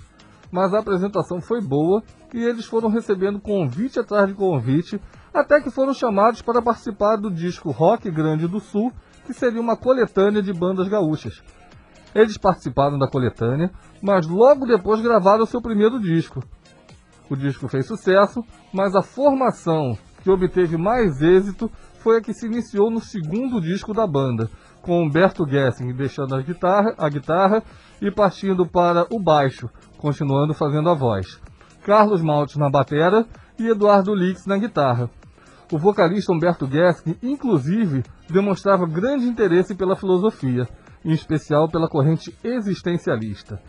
Mas 0.49 0.73
a 0.73 0.79
apresentação 0.79 1.41
foi 1.41 1.59
boa 1.59 2.01
e 2.33 2.41
eles 2.41 2.65
foram 2.65 2.87
recebendo 2.87 3.41
convite 3.41 3.99
atrás 3.99 4.29
de 4.29 4.33
convite, 4.33 5.01
até 5.35 5.59
que 5.59 5.69
foram 5.69 5.93
chamados 5.93 6.41
para 6.41 6.61
participar 6.61 7.17
do 7.17 7.29
disco 7.29 7.69
Rock 7.69 8.09
Grande 8.09 8.47
do 8.47 8.59
Sul, 8.59 8.91
que 9.25 9.33
seria 9.33 9.59
uma 9.59 9.75
coletânea 9.75 10.41
de 10.41 10.53
bandas 10.53 10.87
gaúchas. 10.87 11.43
Eles 12.13 12.37
participaram 12.37 12.97
da 12.97 13.09
coletânea, 13.09 13.69
mas 14.01 14.25
logo 14.25 14.65
depois 14.65 15.01
gravaram 15.01 15.45
seu 15.45 15.61
primeiro 15.61 15.99
disco. 15.99 16.41
O 17.29 17.35
disco 17.35 17.67
fez 17.67 17.85
sucesso, 17.85 18.43
mas 18.73 18.95
a 18.95 19.01
formação 19.01 19.97
que 20.23 20.29
obteve 20.29 20.77
mais 20.77 21.21
êxito 21.21 21.69
foi 21.99 22.17
a 22.17 22.21
que 22.21 22.33
se 22.33 22.45
iniciou 22.45 22.89
no 22.89 23.01
segundo 23.01 23.59
disco 23.59 23.93
da 23.93 24.07
banda, 24.07 24.49
com 24.81 25.01
Humberto 25.01 25.45
Gessing 25.47 25.93
deixando 25.93 26.35
a 26.35 26.41
guitarra, 26.41 26.93
a 26.97 27.09
guitarra 27.09 27.63
e 28.01 28.09
partindo 28.09 28.65
para 28.65 29.05
o 29.11 29.19
baixo, 29.21 29.69
continuando 29.97 30.53
fazendo 30.53 30.89
a 30.89 30.93
voz. 30.93 31.41
Carlos 31.83 32.21
Maltes 32.21 32.55
na 32.55 32.69
batera 32.69 33.25
e 33.59 33.67
Eduardo 33.67 34.13
Lix 34.13 34.45
na 34.45 34.57
guitarra. 34.57 35.09
O 35.71 35.79
vocalista 35.79 36.31
Humberto 36.31 36.67
Gessing, 36.67 37.17
inclusive, 37.23 38.03
demonstrava 38.29 38.85
grande 38.85 39.25
interesse 39.25 39.75
pela 39.75 39.95
filosofia, 39.95 40.67
em 41.03 41.11
especial 41.11 41.67
pela 41.69 41.89
corrente 41.89 42.35
existencialista. 42.43 43.59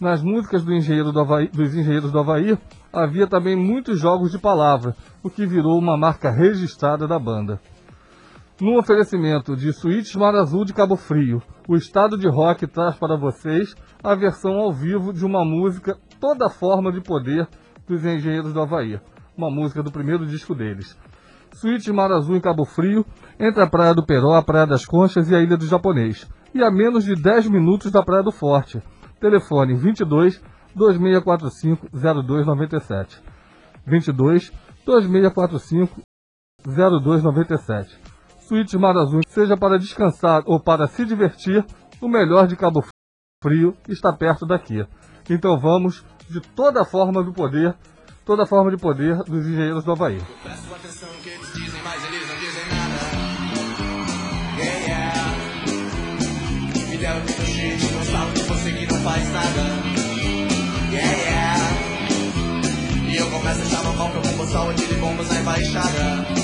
Nas 0.00 0.22
músicas 0.22 0.64
do 0.64 0.72
Engenheiro 0.72 1.12
do 1.12 1.20
Havaí- 1.20 1.48
dos 1.48 1.74
Engenheiros 1.74 2.10
do 2.10 2.18
Havaí 2.18 2.58
havia 2.92 3.26
também 3.26 3.56
muitos 3.56 4.00
jogos 4.00 4.30
de 4.30 4.38
palavra, 4.38 4.94
o 5.22 5.30
que 5.30 5.46
virou 5.46 5.78
uma 5.78 5.96
marca 5.96 6.30
registrada 6.30 7.06
da 7.06 7.18
banda. 7.18 7.60
No 8.60 8.76
oferecimento 8.78 9.56
de 9.56 9.72
Suítes 9.72 10.14
Mar 10.16 10.34
Azul 10.34 10.64
de 10.64 10.72
Cabo 10.72 10.96
Frio, 10.96 11.40
o 11.68 11.76
estado 11.76 12.18
de 12.18 12.28
rock 12.28 12.66
traz 12.66 12.96
para 12.96 13.16
vocês 13.16 13.74
a 14.02 14.14
versão 14.16 14.58
ao 14.58 14.72
vivo 14.72 15.12
de 15.12 15.24
uma 15.24 15.44
música 15.44 15.96
Toda 16.20 16.48
Forma 16.48 16.90
de 16.90 17.00
Poder 17.00 17.48
dos 17.86 18.04
Engenheiros 18.04 18.52
do 18.52 18.60
Havaí, 18.60 19.00
uma 19.36 19.50
música 19.50 19.82
do 19.82 19.92
primeiro 19.92 20.26
disco 20.26 20.54
deles. 20.54 20.98
Suítes 21.52 21.88
Mar 21.88 22.10
Azul 22.12 22.36
em 22.36 22.40
Cabo 22.40 22.64
Frio, 22.64 23.04
entre 23.38 23.62
a 23.62 23.66
Praia 23.68 23.94
do 23.94 24.04
Peró, 24.04 24.34
a 24.34 24.42
Praia 24.42 24.66
das 24.66 24.84
Conchas 24.84 25.30
e 25.30 25.34
a 25.34 25.40
Ilha 25.40 25.56
do 25.56 25.66
Japonês, 25.66 26.28
e 26.54 26.62
a 26.62 26.70
menos 26.70 27.04
de 27.04 27.14
10 27.14 27.48
minutos 27.48 27.90
da 27.90 28.02
Praia 28.02 28.22
do 28.22 28.32
Forte. 28.32 28.82
Telefone 29.20 29.74
22 29.74 30.40
2645 30.74 31.88
0297. 31.92 33.22
22 33.86 34.52
2645 34.84 36.00
0297. 36.66 37.98
Suítes 38.40 38.74
Mar 38.74 38.96
Azul, 38.96 39.20
seja 39.28 39.56
para 39.56 39.78
descansar 39.78 40.42
ou 40.46 40.58
para 40.58 40.86
se 40.86 41.04
divertir, 41.04 41.64
o 42.00 42.08
melhor 42.08 42.46
de 42.46 42.56
Cabo 42.56 42.82
Frio 43.42 43.74
está 43.88 44.12
perto 44.12 44.46
daqui. 44.46 44.86
Então 45.28 45.58
vamos 45.58 46.04
de 46.28 46.40
toda 46.40 46.84
forma 46.84 47.22
do 47.22 47.32
poder, 47.32 47.74
toda 48.28 48.44
forma 48.44 48.70
de 48.70 48.76
poder 48.76 49.16
dos 49.24 49.46
engenheiros 49.46 49.82
do 49.84 49.92
Havaí. 49.92 50.20
E 63.10 63.16
eu 63.16 63.30
começo 63.30 63.60
a 63.60 63.64
achar 63.64 63.82
normal 63.82 64.10
que 64.10 64.16
eu 64.18 64.22
vou 64.22 64.32
postar 64.34 64.64
o 64.68 64.74
de 64.74 64.94
bombas 64.96 65.28
na 65.30 65.40
embaixada. 65.40 66.37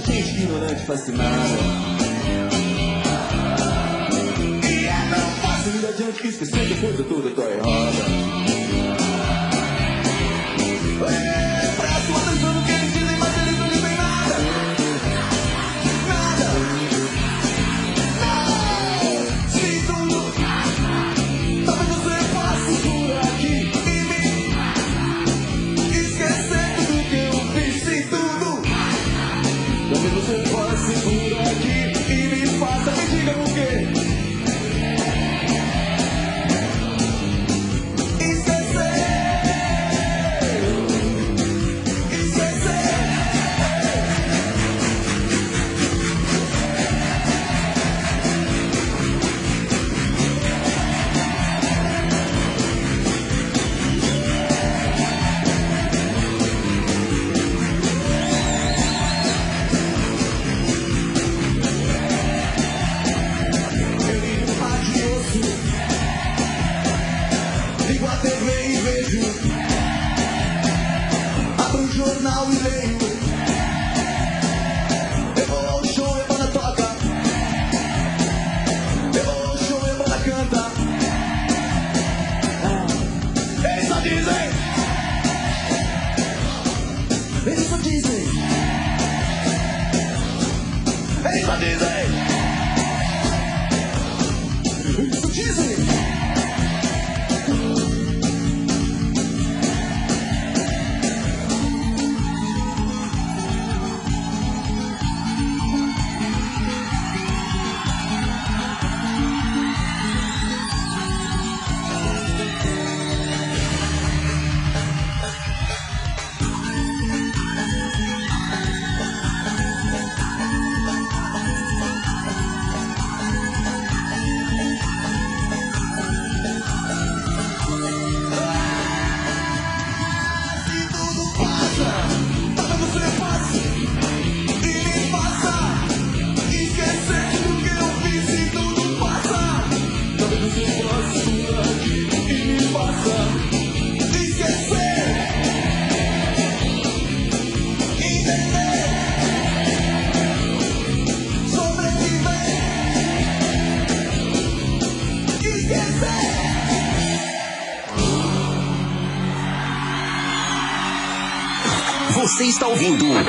Gente 0.00 0.30
ignorante 0.30 0.86
fascinada. 0.86 1.58
E 4.64 4.86
é 4.86 5.14
tão 5.14 5.30
fácil 5.42 5.80
ir 5.80 5.86
adiante 5.86 6.22
que 6.22 6.28
esquecer 6.28 6.66
depois 6.66 6.96
de 6.96 7.02
tudo 7.04 7.34
tá 7.34 7.42
errada. 7.42 8.31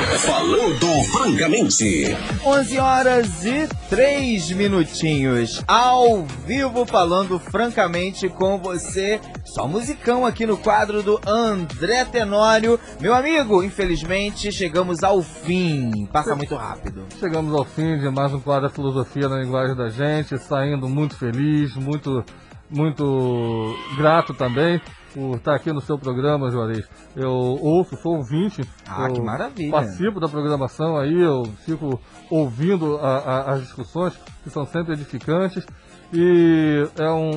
Falando 0.04 1.02
Francamente. 1.10 2.16
11 2.44 2.78
horas 2.78 3.44
e 3.44 3.66
3 3.88 4.52
minutinhos. 4.52 5.64
Ao 5.66 6.24
vivo, 6.46 6.84
falando 6.84 7.38
francamente 7.38 8.28
com 8.28 8.58
você. 8.58 9.18
Só 9.44 9.66
musicão 9.66 10.26
aqui 10.26 10.44
no 10.44 10.58
quadro 10.58 11.02
do 11.02 11.18
André 11.26 12.04
Tenório. 12.04 12.78
Meu 13.00 13.14
amigo, 13.14 13.62
infelizmente 13.62 14.52
chegamos 14.52 15.02
ao 15.02 15.22
fim. 15.22 16.06
Passa 16.12 16.36
muito 16.36 16.54
rápido. 16.54 17.06
Chegamos 17.18 17.54
ao 17.54 17.64
fim 17.64 17.98
de 17.98 18.10
mais 18.10 18.32
um 18.34 18.40
quadro 18.40 18.68
da 18.68 18.74
filosofia 18.74 19.28
na 19.28 19.38
linguagem 19.38 19.74
da 19.74 19.88
gente, 19.88 20.38
saindo 20.38 20.86
muito 20.86 21.16
feliz, 21.16 21.74
muito, 21.76 22.22
muito 22.70 23.74
grato 23.96 24.34
também 24.34 24.80
por 25.14 25.36
estar 25.36 25.54
aqui 25.54 25.72
no 25.72 25.80
seu 25.80 25.96
programa, 25.96 26.50
Juarez. 26.50 26.86
Eu 27.16 27.30
ouço, 27.30 27.96
sou 27.96 28.16
ouvinte. 28.16 28.62
Ah, 28.86 29.08
que 29.08 29.20
maravilha. 29.22 29.70
Participo 29.70 30.18
da 30.20 30.28
programação 30.28 30.98
aí, 30.98 31.22
eu 31.22 31.44
fico 31.64 32.00
ouvindo 32.28 32.96
a- 32.98 33.18
a- 33.18 33.52
as 33.52 33.62
discussões 33.62 34.12
que 34.42 34.50
são 34.50 34.66
sempre 34.66 34.92
edificantes 34.94 35.64
e 36.12 36.86
é 36.98 37.10
um, 37.10 37.30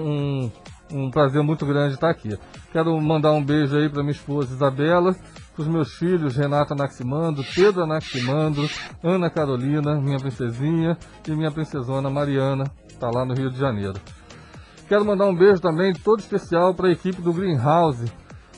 um, 0.44 0.52
um 0.92 1.12
prazer 1.12 1.42
muito 1.44 1.66
grande 1.66 1.94
estar 1.94 2.10
aqui. 2.10 2.38
Quero 2.72 3.00
mandar 3.00 3.32
um 3.32 3.44
beijo 3.44 3.78
aí 3.78 3.88
para 3.90 4.02
minha 4.02 4.12
esposa 4.12 4.54
Isabela, 4.54 5.16
para 5.54 5.62
os 5.62 5.68
meus 5.68 5.94
filhos 5.94 6.36
Renata 6.36 6.74
Anaximandro, 6.74 7.44
Pedro 7.56 7.84
Anaximandro, 7.84 8.70
Ana 9.04 9.30
Carolina, 9.30 10.00
minha 10.00 10.18
princesinha, 10.20 10.98
e 11.28 11.32
minha 11.32 11.52
princesona 11.52 12.10
Mariana, 12.10 12.66
está 12.88 13.10
lá 13.10 13.26
no 13.26 13.34
Rio 13.34 13.50
de 13.50 13.58
Janeiro. 13.58 13.96
Quero 14.88 15.04
mandar 15.04 15.26
um 15.26 15.36
beijo 15.36 15.62
também 15.62 15.92
todo 15.92 16.20
especial 16.20 16.74
para 16.74 16.88
a 16.88 16.92
equipe 16.92 17.22
do 17.22 17.34
Greenhouse, 17.34 18.06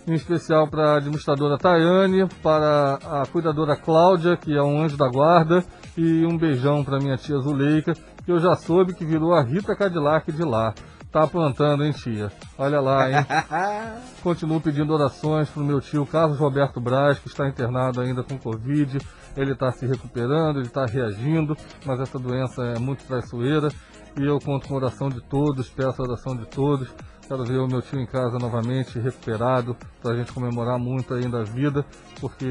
em 0.08 0.14
especial 0.14 0.68
para 0.68 0.92
a 0.92 0.98
administradora 0.98 1.58
Tayane, 1.58 2.28
para 2.44 3.00
a 3.02 3.24
cuidadora 3.26 3.76
Cláudia, 3.76 4.38
que 4.38 4.56
é 4.56 4.62
um 4.62 4.84
anjo 4.84 4.96
da 4.96 5.10
guarda, 5.10 5.64
e 5.98 6.24
um 6.28 6.38
beijão 6.38 6.84
para 6.84 7.00
minha 7.00 7.18
tia 7.18 7.40
Zuleika, 7.40 7.94
que 8.24 8.32
eu 8.32 8.40
já 8.40 8.56
soube 8.56 8.94
que 8.94 9.04
virou 9.04 9.34
a 9.34 9.42
Rita 9.42 9.76
Cadillac 9.76 10.32
de 10.32 10.44
lá. 10.44 10.74
Tá 11.12 11.24
aprontando, 11.24 11.84
hein, 11.84 11.92
tia? 11.92 12.32
Olha 12.56 12.80
lá, 12.80 13.10
hein? 13.10 13.26
Continuo 14.22 14.62
pedindo 14.62 14.94
orações 14.94 15.50
pro 15.50 15.64
meu 15.64 15.82
tio 15.82 16.06
Carlos 16.06 16.38
Roberto 16.38 16.80
Braz, 16.80 17.18
que 17.18 17.28
está 17.28 17.48
internado 17.48 18.00
ainda 18.00 18.22
com 18.22 18.38
Covid. 18.38 19.00
Ele 19.36 19.54
está 19.54 19.72
se 19.72 19.88
recuperando, 19.88 20.58
ele 20.58 20.68
está 20.68 20.86
reagindo, 20.86 21.58
mas 21.84 22.00
essa 22.00 22.20
doença 22.20 22.64
é 22.64 22.78
muito 22.78 23.04
traiçoeira. 23.06 23.70
E 24.18 24.26
eu 24.26 24.40
conto 24.40 24.68
com 24.68 24.76
a 24.76 24.78
oração 24.78 25.10
de 25.10 25.22
todos, 25.22 25.70
peço 25.70 26.02
a 26.02 26.06
oração 26.06 26.36
de 26.36 26.46
todos. 26.46 26.90
Quero 27.28 27.46
ver 27.46 27.60
o 27.60 27.68
meu 27.68 27.82
tio 27.82 28.00
em 28.00 28.08
casa 28.08 28.40
novamente, 28.40 28.98
recuperado, 28.98 29.78
para 30.02 30.14
a 30.14 30.18
gente 30.18 30.34
comemorar 30.34 30.80
muito 30.80 31.14
ainda 31.14 31.42
a 31.42 31.44
vida, 31.44 31.86
porque 32.20 32.48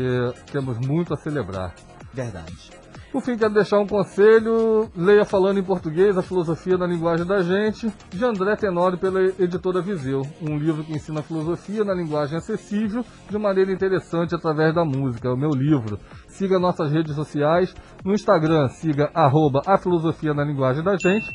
temos 0.53 0.79
muito 0.79 1.13
a 1.13 1.17
celebrar. 1.17 1.75
Verdade. 2.15 2.71
Por 3.11 3.23
fim, 3.23 3.39
quero 3.39 3.55
deixar 3.55 3.79
um 3.79 3.87
conselho. 3.87 4.91
Leia 4.95 5.25
Falando 5.25 5.59
em 5.59 5.63
Português, 5.63 6.19
a 6.19 6.23
filosofia 6.23 6.77
na 6.77 6.87
linguagem 6.87 7.27
da 7.27 7.41
gente, 7.43 7.91
de 8.11 8.25
André 8.25 8.55
Tenório, 8.55 8.99
pela 8.99 9.21
editora 9.39 9.81
Viseu. 9.81 10.23
Um 10.43 10.59
livro 10.59 10.85
que 10.85 10.93
ensina 10.93 11.23
filosofia 11.23 11.85
na 11.85 11.95
linguagem 11.95 12.37
acessível, 12.37 13.03
de 13.31 13.39
maneira 13.39 13.73
interessante, 13.73 14.35
através 14.35 14.75
da 14.75 14.85
música. 14.85 15.27
É 15.27 15.33
o 15.33 15.39
meu 15.39 15.51
livro. 15.51 15.99
Siga 16.29 16.59
nossas 16.59 16.93
redes 16.93 17.15
sociais. 17.15 17.75
No 18.05 18.13
Instagram, 18.13 18.69
siga 18.69 19.11
arroba 19.15 19.63
a 19.67 19.79
filosofia 19.79 20.35
na 20.35 20.45
linguagem 20.45 20.85
da 20.85 20.97
gente. 20.97 21.35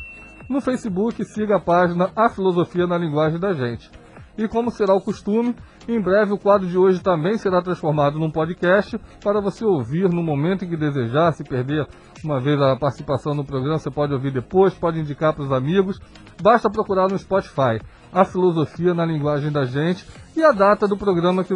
No 0.49 0.59
Facebook, 0.59 1.23
siga 1.23 1.55
a 1.55 1.59
página 1.59 2.11
A 2.15 2.29
Filosofia 2.29 2.85
na 2.85 2.97
Linguagem 2.97 3.39
da 3.39 3.53
Gente. 3.53 3.89
E 4.37 4.47
como 4.47 4.71
será 4.71 4.93
o 4.93 5.01
costume, 5.01 5.55
em 5.87 6.01
breve 6.01 6.33
o 6.33 6.37
quadro 6.37 6.67
de 6.67 6.77
hoje 6.77 7.01
também 7.01 7.37
será 7.37 7.61
transformado 7.61 8.17
num 8.17 8.31
podcast 8.31 8.99
para 9.23 9.39
você 9.39 9.63
ouvir 9.63 10.09
no 10.09 10.23
momento 10.23 10.65
em 10.65 10.69
que 10.69 10.75
desejar. 10.75 11.31
Se 11.33 11.43
perder 11.43 11.87
uma 12.23 12.39
vez 12.39 12.59
a 12.59 12.75
participação 12.75 13.35
no 13.35 13.45
programa, 13.45 13.77
você 13.77 13.91
pode 13.91 14.13
ouvir 14.13 14.31
depois, 14.31 14.73
pode 14.73 14.99
indicar 14.99 15.33
para 15.33 15.43
os 15.43 15.51
amigos. 15.51 15.99
Basta 16.41 16.69
procurar 16.69 17.09
no 17.09 17.17
Spotify 17.17 17.79
a 18.11 18.25
filosofia 18.25 18.93
na 18.93 19.05
linguagem 19.05 19.51
da 19.51 19.65
gente 19.65 20.05
e 20.35 20.43
a 20.43 20.51
data 20.51 20.87
do 20.87 20.97
programa 20.97 21.43
que, 21.43 21.53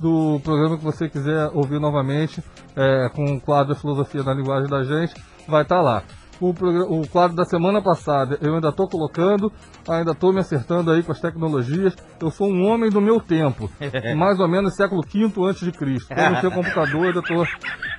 do 0.00 0.40
programa 0.44 0.76
que 0.76 0.84
você 0.84 1.08
quiser 1.08 1.50
ouvir 1.54 1.80
novamente 1.80 2.42
é, 2.76 3.08
com 3.14 3.36
o 3.36 3.40
quadro 3.40 3.74
Filosofia 3.74 4.22
na 4.22 4.34
linguagem 4.34 4.68
da 4.68 4.84
gente, 4.84 5.14
vai 5.46 5.62
estar 5.62 5.80
lá. 5.80 6.02
O, 6.40 6.50
o 6.50 7.08
quadro 7.08 7.36
da 7.36 7.44
semana 7.44 7.82
passada 7.82 8.38
eu 8.40 8.54
ainda 8.54 8.68
estou 8.68 8.88
colocando, 8.88 9.52
ainda 9.88 10.12
estou 10.12 10.32
me 10.32 10.40
acertando 10.40 10.90
aí 10.90 11.02
com 11.02 11.12
as 11.12 11.20
tecnologias. 11.20 11.96
Eu 12.20 12.30
sou 12.30 12.48
um 12.48 12.66
homem 12.66 12.90
do 12.90 13.00
meu 13.00 13.20
tempo, 13.20 13.70
mais 14.16 14.38
ou 14.38 14.48
menos 14.48 14.76
século 14.76 15.02
V 15.02 15.32
antes 15.44 15.64
de 15.64 15.72
Cristo. 15.72 16.12
Estou 16.12 16.30
no 16.30 16.40
seu 16.40 16.50
computador, 16.52 17.06
ainda 17.06 17.20
estou 17.20 17.44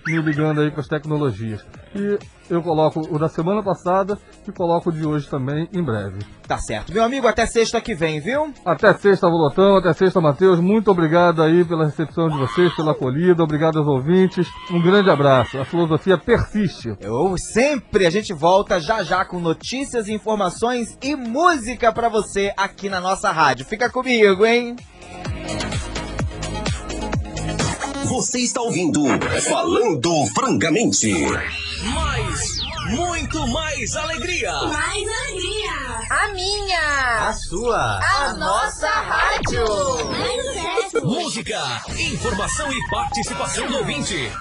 me 0.08 0.22
ligando 0.22 0.62
aí 0.62 0.72
com 0.72 0.80
as 0.80 0.88
tecnologias. 0.88 1.66
E 1.96 2.18
eu 2.50 2.62
coloco 2.62 3.02
o 3.10 3.20
da 3.20 3.30
semana 3.30 3.62
passada 3.62 4.18
e 4.48 4.52
coloco 4.52 4.90
o 4.90 4.92
de 4.92 5.06
hoje 5.06 5.30
também 5.30 5.68
em 5.74 5.84
breve. 5.84 6.20
Tá 6.48 6.58
certo. 6.58 6.92
Meu 6.92 7.04
amigo, 7.04 7.28
até 7.28 7.46
sexta 7.46 7.80
que 7.80 7.94
vem, 7.94 8.20
viu? 8.20 8.54
Até 8.66 8.94
sexta, 8.94 9.30
Volotão. 9.30 9.78
Até 9.78 9.94
sexta, 9.94 10.20
Matheus. 10.20 10.60
Muito 10.60 10.90
obrigado 10.90 11.42
aí 11.44 11.64
pela 11.64 11.86
recepção 11.86 12.28
de 12.28 12.38
vocês, 12.38 12.74
pela 12.76 12.92
acolhida. 12.92 13.44
Obrigado 13.44 13.78
aos 13.78 13.88
ouvintes. 13.88 14.48
Um 14.72 14.82
grande 14.82 15.10
abraço. 15.10 15.60
A 15.60 15.66
filosofia 15.66 16.18
persiste. 16.18 16.96
Eu 17.00 17.36
sempre, 17.38 18.06
a 18.06 18.10
gente 18.10 18.34
volta 18.34 18.80
já 18.80 19.04
já 19.04 19.24
com 19.24 19.40
notícias, 19.40 20.08
informações 20.08 20.98
e 21.02 21.16
música 21.16 21.92
pra 21.92 22.10
você 22.10 22.54
aqui 22.58 22.90
na 22.90 23.00
nossa 23.00 23.32
rádio. 23.32 23.66
Fica 23.66 23.90
comigo, 23.90 24.46
hein? 24.46 24.76
Você 28.10 28.40
está 28.40 28.60
ouvindo 28.60 29.04
Falando 29.48 30.26
Francamente. 30.34 31.14
Mais, 31.94 32.58
muito 32.90 33.48
mais 33.50 33.96
alegria. 33.96 34.52
Mais 34.52 35.08
alegria! 35.08 36.08
A 36.10 36.28
minha! 36.34 37.34
sua. 37.34 38.00
A 38.00 38.34
nossa 38.34 38.90
rádio! 38.90 39.64
Mais 40.08 40.42
sucesso! 40.42 41.06
Música, 41.06 41.84
informação 42.00 42.72
e 42.72 42.90
participação 42.90 43.68
do 43.68 43.78
ouvinte. 43.78 44.32